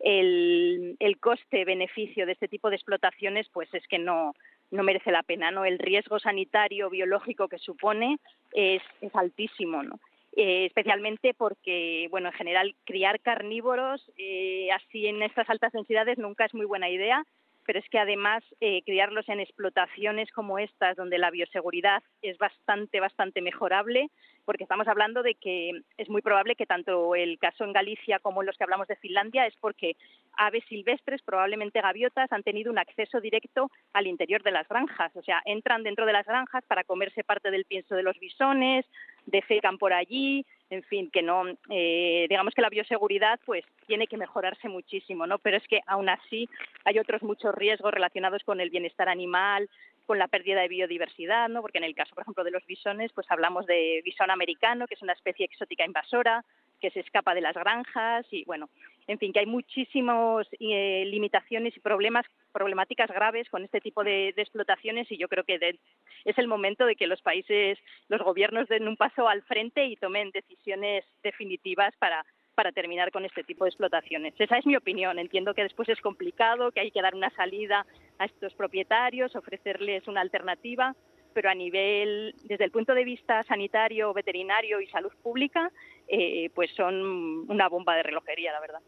[0.00, 4.34] el, el coste-beneficio de este tipo de explotaciones pues es que no,
[4.70, 5.50] no merece la pena.
[5.50, 5.64] ¿no?
[5.64, 8.18] El riesgo sanitario, biológico que supone
[8.52, 9.82] es, es altísimo.
[9.82, 9.98] ¿no?
[10.36, 16.44] Eh, especialmente porque, bueno, en general criar carnívoros eh, así en estas altas densidades nunca
[16.44, 17.24] es muy buena idea
[17.66, 23.00] pero es que además eh, criarlos en explotaciones como estas, donde la bioseguridad es bastante,
[23.00, 24.10] bastante mejorable,
[24.44, 28.42] porque estamos hablando de que es muy probable que tanto el caso en Galicia como
[28.42, 29.96] en los que hablamos de Finlandia es porque
[30.38, 35.22] aves silvestres, probablemente gaviotas, han tenido un acceso directo al interior de las granjas, o
[35.22, 38.86] sea, entran dentro de las granjas para comerse parte del pienso de los bisones,
[39.26, 44.16] defecan por allí, en fin, que no, eh, digamos que la bioseguridad pues tiene que
[44.16, 45.38] mejorarse muchísimo, ¿no?
[45.38, 46.48] Pero es que aún así
[46.84, 49.68] hay otros muchos riesgos relacionados con el bienestar animal,
[50.06, 51.60] con la pérdida de biodiversidad, ¿no?
[51.60, 54.94] Porque en el caso, por ejemplo, de los bisones, pues hablamos de bisón americano, que
[54.94, 56.44] es una especie exótica invasora,
[56.80, 58.68] que se escapa de las granjas y bueno,
[59.06, 64.28] en fin, que hay muchísimas eh, limitaciones y problemas, problemáticas graves con este tipo de,
[64.36, 65.78] explotaciones y yo creo que
[66.24, 69.96] es el momento de que los países, los gobiernos den un paso al frente y
[69.96, 72.24] tomen decisiones definitivas para
[72.56, 74.32] para terminar con este tipo de explotaciones.
[74.38, 75.18] Esa es mi opinión.
[75.18, 77.84] Entiendo que después es complicado, que hay que dar una salida
[78.18, 80.96] a estos propietarios, ofrecerles una alternativa,
[81.34, 85.70] pero a nivel, desde el punto de vista sanitario, veterinario y salud pública,
[86.08, 88.80] eh, pues son una bomba de relojería, la verdad.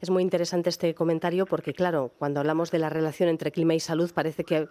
[0.00, 3.80] Es muy interesante este comentario porque, claro, cuando hablamos de la relación entre clima y
[3.80, 4.68] salud parece que,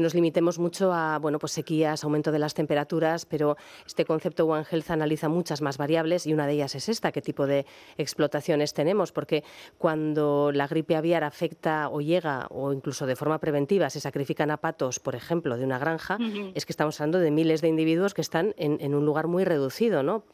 [0.00, 4.64] nos limitemos mucho a bueno, pues sequías, aumento de las temperaturas, pero este concepto One
[4.70, 8.74] Health analiza muchas más variables y una de ellas es esta, qué tipo de explotaciones
[8.74, 9.42] tenemos, porque
[9.76, 14.58] cuando la gripe aviar afecta o llega o incluso de forma preventiva se sacrifican a
[14.58, 16.18] patos, por ejemplo, de una granja,
[16.54, 20.02] es que estamos hablando de miles de individuos que están en, un lugar muy reducido,
[20.02, 20.24] ¿no?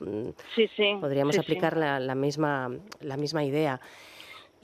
[0.55, 0.97] Sí, sí.
[1.01, 3.81] Podríamos aplicar La, misma, la misma idea.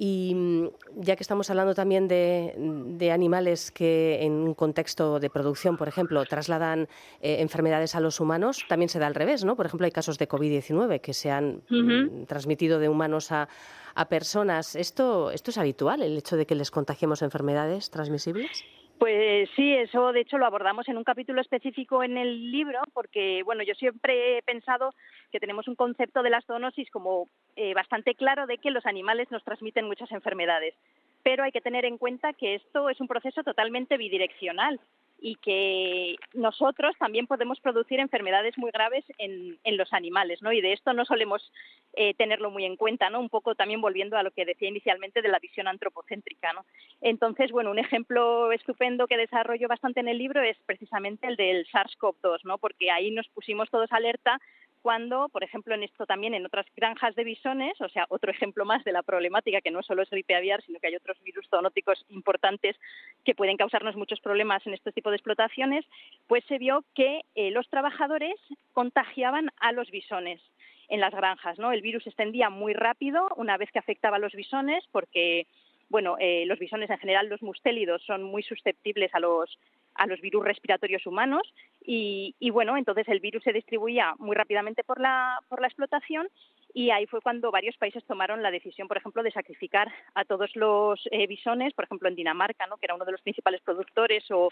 [0.03, 0.69] Y mm,
[1.03, 6.25] ya que estamos hablando también de, animales que en un contexto de producción, por ejemplo,
[6.25, 6.89] trasladan
[7.21, 9.57] eh, enfermedades a los humanos, también se da al revés, ¿no?
[9.57, 13.51] Por ejemplo, hay casos de COVID-19 que se han mm, transmitido de humanos a,
[13.95, 14.75] a personas.
[14.75, 18.65] ¿Esto, ¿Esto es habitual, el hecho de que les contagiemos enfermedades transmisibles?
[19.01, 23.43] Pues sí, eso de hecho lo abordamos en un capítulo específico en el libro, porque
[23.45, 24.93] bueno, yo siempre he pensado
[25.33, 27.27] que tenemos un concepto de la zoonosis como
[27.57, 30.75] eh, bastante claro de que los animales nos transmiten muchas enfermedades,
[31.23, 34.79] pero hay que tener en cuenta que esto es un proceso totalmente bidireccional
[35.21, 40.53] y que nosotros también podemos producir enfermedades muy graves en, los animales, ¿no?
[40.53, 41.53] Y de esto no solemos
[41.95, 43.21] eh, tenerlo muy en cuenta, ¿no?
[43.21, 46.65] Un poco también volviendo a lo que decía inicialmente de la visión antropocéntrica, ¿no?
[47.01, 51.67] Entonces, bueno, un ejemplo estupendo que desarrollo bastante en el libro es precisamente el del
[51.69, 52.59] SARS-CoV-2, ¿no?
[52.59, 54.41] Porque ahí nos pusimos todos alerta
[54.83, 58.65] cuando, por ejemplo, en esto también en otras granjas de bisones, o sea, otro ejemplo
[58.65, 61.47] más de la problemática que no solo es gripe aviar, sino que hay otros virus
[61.49, 62.77] zoonóticos importantes
[63.25, 65.85] que pueden causarnos muchos problemas en este tipo de explotaciones,
[66.27, 68.37] pues se vio que eh, los trabajadores
[68.73, 70.41] contagiaban a los bisones
[70.89, 71.73] en las granjas, ¿no?
[71.73, 75.47] El virus extendía muy rápido una vez que afectaba a los bisones porque
[75.91, 79.59] bueno, eh, los bisones en general, los mustélidos, son muy susceptibles a los,
[79.97, 81.43] a los virus respiratorios humanos
[81.85, 86.29] y, bueno, entonces el virus se distribuía muy rápidamente por la, por la explotación
[86.73, 90.55] y ahí fue cuando varios países tomaron la decisión, por ejemplo, de sacrificar a todos
[90.55, 92.77] los eh, bisones, por ejemplo, en Dinamarca, ¿no?
[92.77, 94.51] que era uno de los principales productores, o,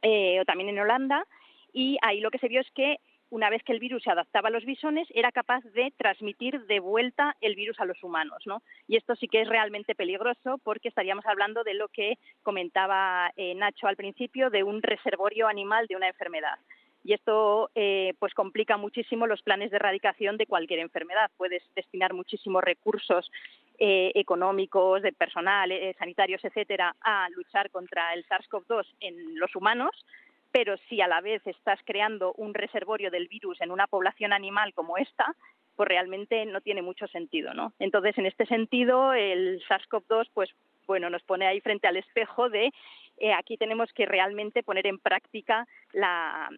[0.00, 1.26] eh, o también en Holanda,
[1.74, 2.96] y ahí lo que se vio es que
[3.32, 6.80] una vez que el virus se adaptaba a los bisones, era capaz de transmitir de
[6.80, 8.42] vuelta el virus a los humanos.
[8.44, 8.62] ¿no?
[8.86, 13.54] Y esto sí que es realmente peligroso porque estaríamos hablando de lo que comentaba eh,
[13.54, 16.58] Nacho al principio, de un reservorio animal de una enfermedad.
[17.04, 21.30] Y esto eh, pues complica muchísimo los planes de erradicación de cualquier enfermedad.
[21.38, 23.30] Puedes destinar muchísimos recursos
[23.78, 30.04] eh, económicos, de personal, sanitarios, etcétera, a luchar contra el SARS-CoV-2 en los humanos,
[30.52, 34.74] pero si a la vez estás creando un reservorio del virus en una población animal
[34.74, 35.34] como esta,
[35.74, 37.72] pues realmente no tiene mucho sentido, ¿no?
[37.78, 40.50] Entonces, en este sentido, el SARS-CoV-2, pues
[40.86, 42.70] bueno, nos pone ahí frente al espejo de
[43.18, 46.50] eh, aquí tenemos que realmente poner en práctica la,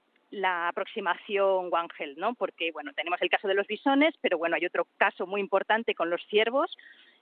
[0.66, 2.34] aproximación One ¿no?
[2.34, 5.94] Porque, bueno, tenemos el caso de los bisones, pero bueno, hay otro caso muy importante
[5.94, 6.76] con los ciervos,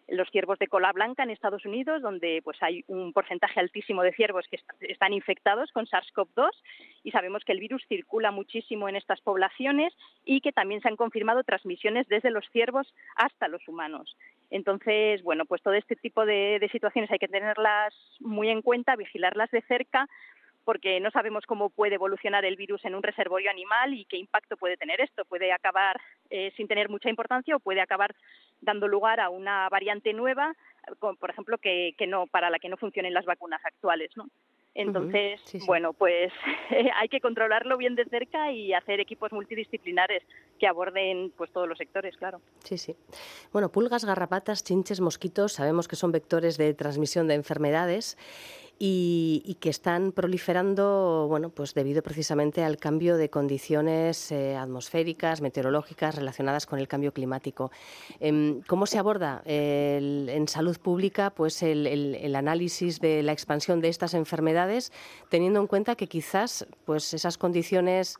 [0.09, 4.12] los ciervos de cola blanca en Estados Unidos, donde pues hay un porcentaje altísimo de
[4.12, 6.50] ciervos que están infectados con SARS-CoV-2
[7.03, 9.92] y sabemos que el virus circula muchísimo en estas poblaciones
[10.24, 14.16] y que también se han confirmado transmisiones desde los ciervos hasta los humanos.
[14.50, 18.96] Entonces, bueno, pues todo este tipo de, de situaciones hay que tenerlas muy en cuenta,
[18.96, 20.09] vigilarlas de cerca
[20.64, 24.56] porque no sabemos cómo puede evolucionar el virus en un reservorio animal y qué impacto
[24.56, 25.24] puede tener esto.
[25.24, 26.00] Puede acabar
[26.30, 28.14] eh, sin tener mucha importancia o puede acabar
[28.60, 30.54] dando lugar a una variante nueva,
[30.98, 34.28] por ejemplo, que, que no para la que no funcionen las vacunas actuales, ¿no?
[34.74, 36.32] Entonces, bueno, pues
[36.96, 40.22] hay que controlarlo bien de cerca y hacer equipos multidisciplinares
[40.58, 42.40] que aborden pues todos los sectores, claro.
[42.64, 42.96] Sí, sí.
[43.52, 48.16] Bueno, pulgas, garrapatas, chinches, mosquitos, sabemos que son vectores de transmisión de enfermedades
[48.78, 56.16] y, que están proliferando, bueno, pues debido precisamente al cambio de condiciones eh, atmosféricas, meteorológicas
[56.16, 57.70] relacionadas con el cambio climático.
[58.18, 64.14] Em, ¿Cómo se aborda en salud pública pues el, análisis de la expansión de estas
[64.14, 64.92] enfermedades,
[65.28, 68.16] teniendo en cuenta que quizás pues esas condiciones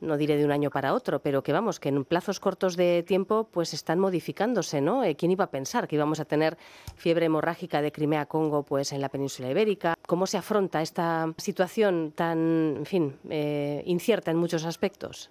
[0.00, 3.02] no diré de un año para otro, pero que vamos, que en plazos cortos de
[3.02, 5.04] tiempo pues están modificándose, ¿no?
[5.04, 6.56] Eh, ¿Quién iba a pensar que íbamos a tener
[6.96, 9.94] fiebre hemorrágica de Crimea-Congo pues en la península ibérica?
[10.06, 15.30] ¿Cómo se afronta esta situación tan, en fin, eh, incierta en muchos aspectos?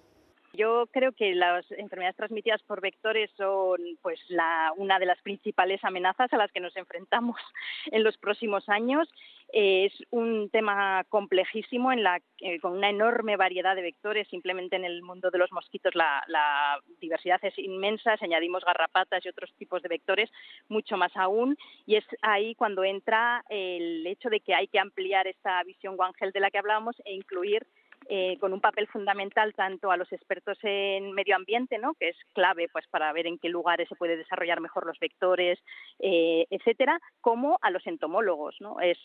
[0.56, 5.82] Yo creo que las enfermedades transmitidas por vectores son pues la, una de las principales
[5.82, 7.36] amenazas a las que nos enfrentamos
[7.86, 9.08] en los próximos años.
[9.52, 14.28] Es un tema complejísimo en la, eh, con una enorme variedad de vectores.
[14.28, 18.16] Simplemente en el mundo de los mosquitos la, la, diversidad es inmensa.
[18.16, 20.30] Si añadimos garrapatas y otros tipos de vectores,
[20.68, 21.56] mucho más aún.
[21.84, 26.32] Y es ahí cuando entra el hecho de que hay que ampliar esta visión One
[26.32, 27.66] de la que hablábamos e incluir
[28.08, 31.94] eh, con un papel fundamental tanto a los expertos en medio ambiente, ¿no?
[31.94, 35.58] que es clave pues para ver en qué lugares se puede desarrollar mejor los vectores,
[36.00, 38.56] eh, etcétera, como a los entomólogos.
[38.60, 38.76] ¿no?
[38.80, 38.98] Es,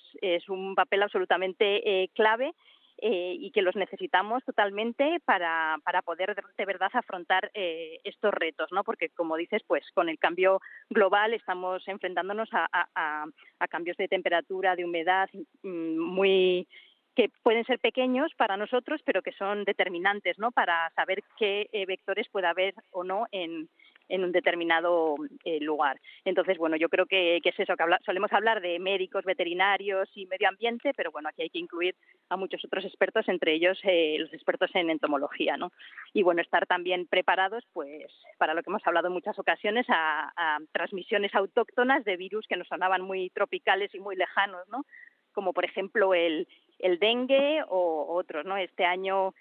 [0.49, 2.53] un papel absolutamente eh, clave
[3.01, 8.83] y que los necesitamos totalmente para, para poder de, verdad afrontar estos retos, ¿no?
[8.83, 14.83] Porque como dices, pues con el cambio global estamos enfrentándonos a cambios de temperatura, de
[14.83, 15.29] humedad
[15.63, 16.67] mm, muy
[17.19, 20.53] que pueden ser pequeños para nosotros, pero que son determinantes, ¿no?
[20.53, 23.67] Para saber qué eh, vectores puede haber o no en,
[24.07, 25.99] en un determinado eh, lugar.
[26.23, 30.47] Entonces, bueno, yo creo que, es eso, que solemos hablar de médicos, veterinarios y medio
[30.47, 31.93] ambiente, pero bueno, aquí hay que incluir
[32.29, 35.73] a muchos otros expertos, entre ellos eh, los expertos en entomología, ¿no?
[36.13, 40.31] Y bueno, estar también preparados, pues, para lo que hemos hablado en muchas ocasiones, a,
[40.37, 44.85] a transmisiones autóctonas de virus que nos sonaban muy tropicales y muy lejanos, ¿no?
[45.33, 46.47] Como por ejemplo el,
[46.79, 48.57] el dengue o otros, ¿no?
[48.57, 49.33] Este año,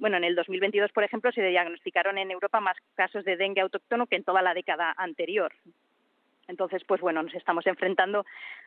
[0.00, 4.06] bueno, en el 2022, por ejemplo, se diagnosticaron en Europa más casos de dengue autóctono
[4.06, 5.52] que en toda la década anterior.
[6.48, 8.24] Entonces, pues bueno, nos estamos enfrentando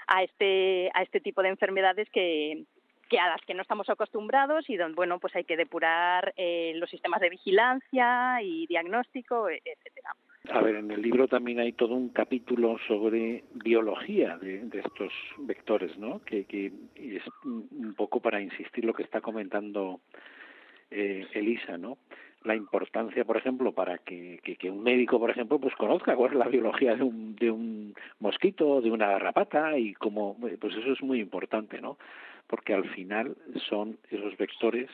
[0.08, 2.66] a este, a este tipo de enfermedades que,
[3.10, 6.74] que a las que no estamos acostumbrados y donde bueno pues hay que depurar eh,
[6.76, 10.16] los sistemas de vigilancia y diagnóstico e, etcétera
[10.48, 15.98] a ver en el libro también hay todo un capítulo sobre biología de, estos vectores
[15.98, 20.00] no que, que es un poco para insistir lo que está comentando
[20.90, 21.98] eh, Elisa no
[22.46, 26.48] la importancia, por ejemplo, para que, un médico, por ejemplo, pues conozca cuál es la
[26.48, 31.20] biología de un, de un mosquito, de una garrapata y cómo, pues eso es muy
[31.20, 31.98] importante, ¿no?
[32.50, 33.38] porque al final
[33.70, 34.90] son esos vectores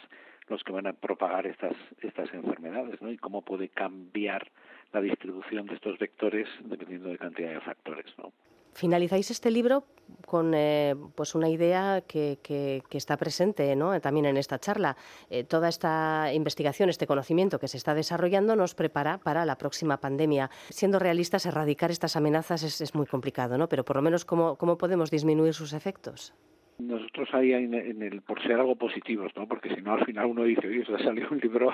[0.49, 3.09] los que van a propagar estas estas enfermedades, ¿no?
[3.09, 4.51] Y cómo puede cambiar
[4.95, 8.31] la distribución de estos vectores dependiendo de cantidad de factores, ¿no?
[8.73, 9.85] Finalizáis este libro
[10.25, 13.99] con eh, pues una idea que, que, está presente ¿no?
[14.01, 14.97] también en esta charla.
[15.29, 20.01] Eh, toda esta investigación, este conocimiento que se está desarrollando nos prepara para la próxima
[20.01, 20.49] pandemia.
[20.69, 23.69] Siendo realistas, erradicar estas amenazas es, es muy complicado, ¿no?
[23.69, 26.33] pero por lo menos cómo, cómo podemos disminuir sus efectos.
[26.77, 29.47] Nosotros ahí en, el por ser algo positivos, ¿no?
[29.47, 31.71] Porque si no al final uno dice, oye, se ha salido un libro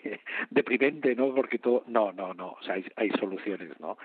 [0.50, 1.34] deprimente, ¿no?
[1.34, 3.96] Porque todo, no, no, no, o sea, hay, hay soluciones, ¿no?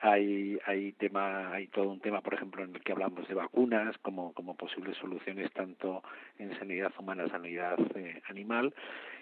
[0.00, 3.96] hay hay tema hay todo un tema por ejemplo en el que hablamos de vacunas
[3.98, 6.02] como como posibles soluciones tanto
[6.38, 8.72] en sanidad humana sanidad eh, animal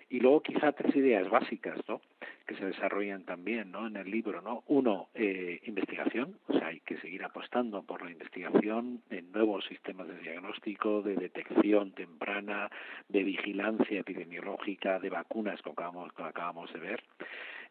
[0.09, 2.01] y luego quizá tres ideas básicas ¿no?
[2.47, 3.87] que se desarrollan también ¿no?
[3.87, 4.41] en el libro.
[4.41, 4.63] ¿no?
[4.69, 10.09] Uno, eh, investigación, o sea, hay que seguir apostando por la investigación en nuevos sistemas
[10.09, 12.71] de diagnóstico, de detección temprana,
[13.09, 17.03] de vigilancia epidemiológica, de vacunas, como acabamos, como acabamos de ver.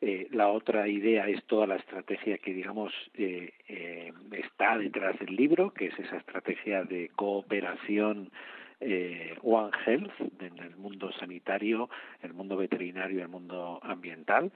[0.02, 5.36] Eh, la otra idea es toda la estrategia que, digamos, eh, eh, está detrás del
[5.36, 8.30] libro, que es esa estrategia de cooperación
[8.80, 11.90] eh, One Health en el mundo sanitario,
[12.22, 14.52] el mundo veterinario el mundo ambiental.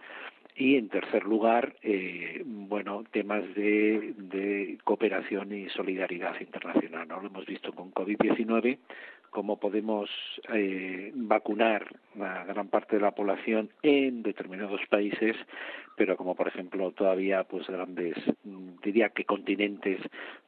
[0.56, 7.08] y en tercer lugar, eh, bueno, temas de, de, cooperación y solidaridad internacional.
[7.08, 7.22] ¿no?
[7.22, 8.78] Lo hemos visto con COVID-19,
[9.30, 10.10] cómo podemos
[10.54, 11.88] eh, vacunar
[12.20, 15.36] a gran parte de la población en determinados países,
[15.96, 18.16] pero como por ejemplo todavía pues grandes,
[18.84, 20.00] diría que continentes,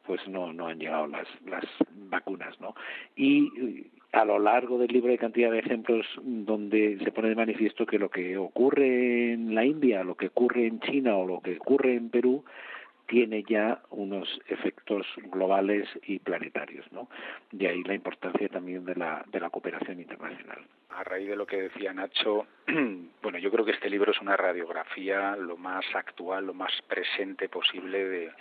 [0.05, 1.65] pues no, no han llegado las, las
[2.09, 2.59] vacunas.
[2.59, 2.75] ¿no?
[3.15, 7.85] Y a lo largo del libro hay cantidad de ejemplos donde se pone de manifiesto
[7.85, 11.57] que lo que ocurre en la India, lo que ocurre en China o lo que
[11.57, 12.43] ocurre en Perú
[13.11, 17.09] tiene ya unos efectos globales y planetarios, ¿no?
[17.51, 20.65] De ahí la importancia también de la, de la cooperación internacional.
[20.91, 22.47] A raíz de lo que decía Nacho,
[23.21, 27.49] bueno, yo creo que este libro es una radiografía lo más actual, lo más presente
[27.49, 28.31] posible de,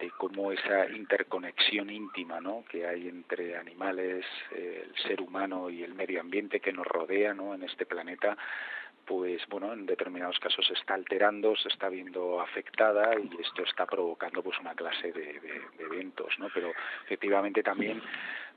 [0.00, 2.64] de cómo esa interconexión íntima ¿no?
[2.68, 4.26] que hay entre animales,
[4.56, 7.54] el ser humano y el medio ambiente que nos rodea ¿no?
[7.54, 8.36] en este planeta,
[9.04, 13.86] pues bueno, en determinados casos se está alterando, se está viendo afectada y esto está
[13.86, 15.40] provocando pues una clase de,
[15.78, 16.48] eventos, ¿no?
[16.52, 16.72] Pero
[17.04, 18.02] efectivamente también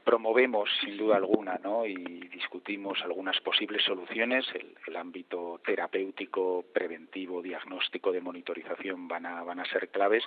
[0.03, 1.85] promovemos sin duda alguna ¿no?
[1.85, 1.95] y
[2.29, 4.45] discutimos algunas posibles soluciones.
[4.53, 10.23] El, el, ámbito terapéutico, preventivo, diagnóstico, de monitorización van a, van a ser claves,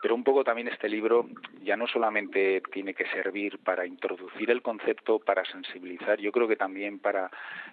[0.00, 1.26] pero un poco también este libro
[1.62, 6.56] ya no solamente tiene que servir para introducir el concepto, para sensibilizar, yo creo que
[6.56, 7.30] también para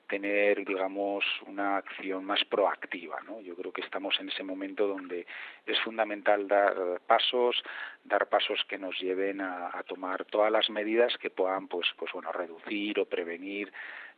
[0.07, 3.41] tener, digamos, una acción más proactiva, ¿no?
[3.41, 5.27] Yo creo que estamos en ese momento donde
[5.65, 7.61] es fundamental dar pasos,
[8.03, 12.31] dar pasos que nos lleven a, tomar todas las medidas que puedan, pues, pues bueno,
[12.31, 13.71] reducir o prevenir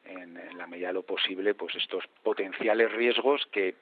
[0.06, 3.76] en, en la medida de lo posible, pues estos potenciales riesgos que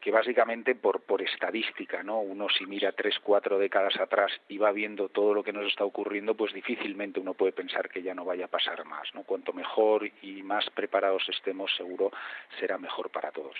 [0.00, 2.20] que básicamente por, por estadística, ¿no?
[2.20, 5.84] Uno si mira tres, cuatro décadas atrás y va viendo todo lo que nos está
[5.84, 9.24] ocurriendo, pues difícilmente uno puede pensar que ya no vaya a pasar más, ¿no?
[9.24, 12.10] Cuanto mejor y más preparados estemos, seguro
[12.58, 13.56] será mejor para todos.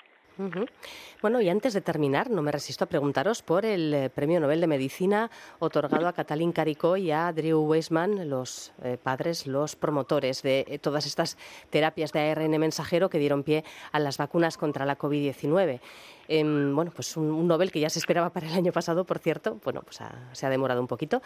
[1.21, 4.61] Bueno, y antes de terminar, no me resisto a preguntaros por el eh, Premio Nobel
[4.61, 10.43] de Medicina otorgado a Katalin Kariko y a Drew Weissman, los eh, padres, los promotores
[10.43, 11.37] de eh, todas estas
[11.71, 15.81] terapias de ARN mensajero que dieron pie a las vacunas contra la COVID-19.
[16.29, 19.59] Em, bueno, pues un, Nobel que ya se esperaba para el año pasado, por cierto.
[19.65, 19.99] Bueno, pues
[20.33, 21.21] se ha demorado un poquito,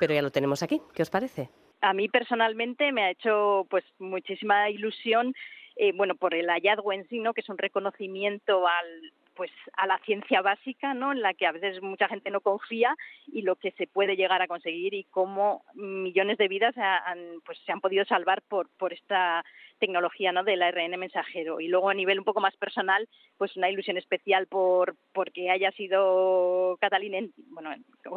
[0.00, 0.82] pero ya lo tenemos aquí.
[0.94, 1.48] ¿Qué os parece?
[1.80, 5.32] A mí personalmente me ha hecho pues muchísima ilusión
[5.78, 7.32] eh, bueno, por el hallazgo en sí, ¿no?
[7.32, 11.12] que es un reconocimiento al, pues a la ciencia básica, ¿no?
[11.12, 12.96] En la que a veces mucha gente no confía
[13.28, 17.56] y lo que se puede llegar a conseguir y cómo millones de vidas han, pues
[17.64, 19.44] se han podido salvar por por esta
[19.78, 20.42] tecnología, ¿no?
[20.42, 24.48] Del ARN mensajero y luego a nivel un poco más personal, pues una ilusión especial
[24.48, 27.18] por porque haya sido Catalina,
[27.50, 27.70] bueno,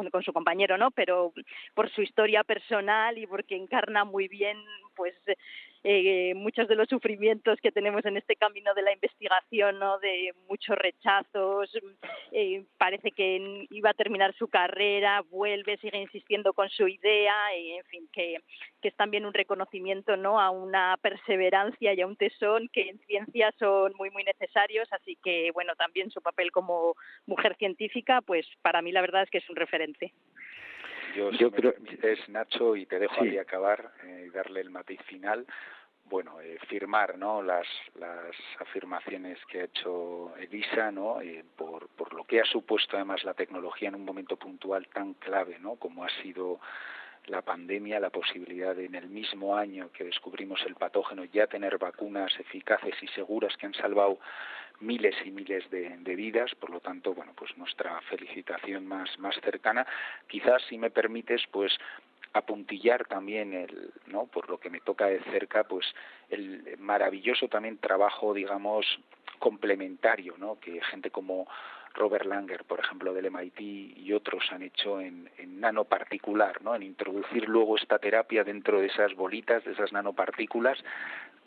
[0.09, 0.89] con su compañero, ¿no?
[0.89, 1.33] Pero
[1.75, 4.57] por su historia personal y porque encarna muy bien,
[4.95, 5.13] pues
[5.83, 9.97] eh, muchos de los sufrimientos que tenemos en este camino de la investigación, ¿no?
[9.99, 11.71] de muchos rechazos,
[12.31, 17.71] eh, parece que iba a terminar su carrera, vuelve, sigue insistiendo con su idea, y,
[17.73, 18.37] en fin, que,
[18.81, 20.39] que es también un reconocimiento ¿no?
[20.39, 25.17] a una perseverancia y a un tesón que en ciencia son muy, muy necesarios, así
[25.23, 29.39] que, bueno, también su papel como mujer científica, pues para mí la verdad es que
[29.39, 30.13] es un referente.
[31.15, 31.73] Yo, si creo...
[32.03, 35.45] es Nacho, y te dejo ahí acabar eh, y darle el matiz final,
[36.05, 37.41] bueno, eh, firmar ¿no?
[37.41, 41.21] las, las afirmaciones que ha hecho Elisa, ¿no?
[41.21, 45.13] Eh, por, por lo que ha supuesto además la tecnología en un momento puntual tan
[45.15, 45.75] clave, ¿no?
[45.75, 46.59] como ha sido
[47.27, 51.77] la pandemia, la posibilidad de en el mismo año que descubrimos el patógeno ya tener
[51.77, 54.19] vacunas eficaces y seguras que han salvado
[54.81, 59.85] miles y miles de, vidas, por lo tanto, bueno, pues nuestra felicitación más, más cercana.
[60.27, 61.77] Quizás, si me permites, pues
[62.33, 64.25] apuntillar también el, ¿no?
[64.25, 65.85] por lo que me toca de cerca, pues
[66.29, 68.85] el maravilloso también trabajo, digamos,
[69.39, 70.59] complementario, ¿no?
[70.59, 71.47] que gente como
[71.93, 76.73] Robert Langer, por ejemplo, del MIT y otros han hecho en, en, nanoparticular, ¿no?
[76.75, 80.77] en introducir luego esta terapia dentro de esas bolitas, de esas nanopartículas,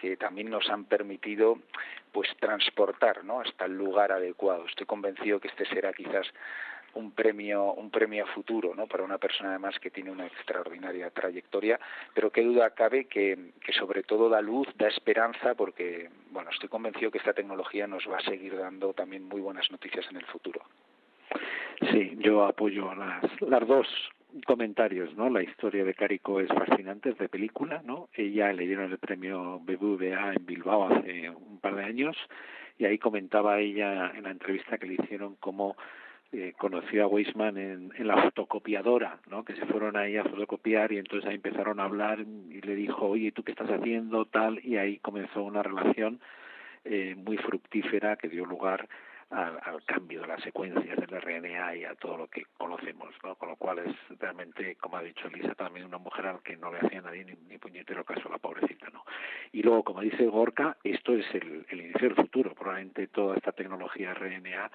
[0.05, 1.59] que también nos han permitido
[2.13, 3.41] pues transportar ¿no?
[3.41, 4.67] hasta el lugar adecuado.
[4.67, 6.27] Estoy convencido que este será quizás
[6.93, 11.11] un premio un premio a futuro no para una persona además que tiene una extraordinaria
[11.11, 11.81] trayectoria
[12.15, 16.69] pero qué duda cabe que, que sobre todo da luz da esperanza porque bueno estoy
[16.69, 20.27] convencido que esta tecnología nos va a seguir dando también muy buenas noticias en el
[20.27, 20.61] futuro
[21.91, 23.89] sí yo apoyo las las dos
[24.43, 25.31] comentarios, ¿no?
[25.31, 28.09] La historia de Carico es fascinante, es de película, ¿no?
[28.15, 32.17] Ella le dieron el premio BBVA en Bilbao hace un par de años
[32.79, 35.77] y ahí comentaba ella en la entrevista que le hicieron cómo
[36.33, 39.45] eh, conoció a Weisman en, la fotocopiadora, ¿no?
[39.45, 43.07] que se fueron ahí a fotocopiar y entonces ahí empezaron a hablar y le dijo,
[43.07, 44.25] oye, ¿tú qué estás haciendo?
[44.25, 46.21] tal Y ahí comenzó una relación
[46.85, 48.89] eh, muy fructífera que dio lugar
[49.35, 53.35] al, cambio de las secuencias del RNA y a todo lo que conocemos, ¿no?
[53.35, 56.73] Con lo cual es realmente, como ha dicho Elisa, también una mujer al que no
[56.73, 59.05] le hacía nadie ni, puñetero caso la pobrecita, ¿no?
[59.53, 62.55] Y luego, como dice Gorka, esto es el, el inicio del futuro.
[62.55, 64.71] Probablemente toda esta tecnología RNA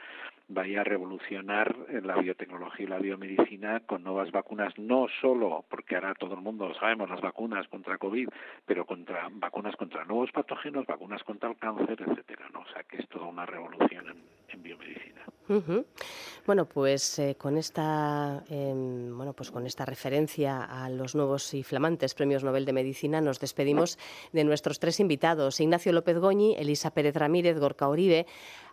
[0.50, 6.16] vaya a revolucionar la biotecnología y la biomedicina con nuevas vacunas, no solo porque ahora
[6.16, 8.30] todo el mundo lo sabemos, las vacunas contra COVID,
[8.66, 12.62] pero contra vacunas contra nuevos patógenos, vacunas contra el cáncer, etcétera, ¿no?
[12.62, 15.26] O sea que es toda una revolución en, biomedicina.
[16.46, 21.64] Bueno, pues eh, con esta em, bueno, pues con esta referencia a los nuevos y
[21.64, 23.98] flamantes premios Nobel de Medicina nos despedimos
[24.32, 28.28] de nuestros tres invitados, Ignacio López Goñi, Elisa Pérez Ramírez, Gorka Oribe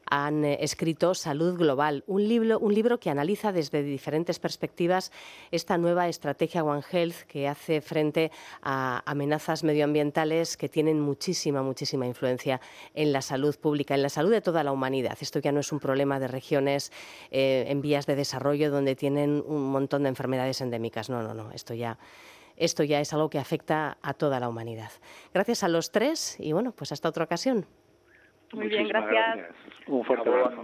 [0.08, 5.12] han eh, escrito Salud Global, un libro, un libro que analiza desde diferentes perspectivas
[5.50, 8.30] esta nueva estrategia One Health que hace frente
[8.62, 12.60] a amenazas medioambientales que tienen muchísima, muchísima influencia
[12.94, 15.18] en la salud pública, en la salud de toda la humanidad.
[15.20, 16.92] Esto ya no es un problema de regiones
[17.30, 21.10] eh, en vías de desarrollo donde tienen un montón de enfermedades endémicas.
[21.10, 21.52] No, no, no.
[21.52, 21.98] Esto ya
[22.56, 24.90] esto ya es algo que afecta a toda la humanidad.
[25.34, 27.66] Gracias a los tres y bueno, pues hasta otra ocasión.
[28.52, 29.54] Muy bien, gracias.
[29.86, 30.62] Un fuerte abrazo.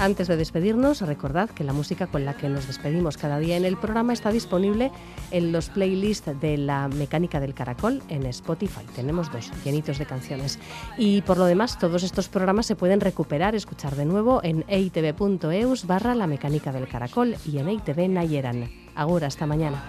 [0.00, 3.64] Antes de despedirnos, recordad que la música con la que nos despedimos cada día en
[3.64, 4.92] el programa está disponible
[5.32, 8.86] en los playlists de la mecánica del caracol en Spotify.
[8.94, 10.60] Tenemos dos llenitos de canciones.
[10.96, 15.86] Y por lo demás, todos estos programas se pueden recuperar, escuchar de nuevo en eitv.eus
[15.86, 18.70] barra la mecánica del caracol y en eitv Nayeran.
[18.94, 19.82] Ahora, hasta mañana.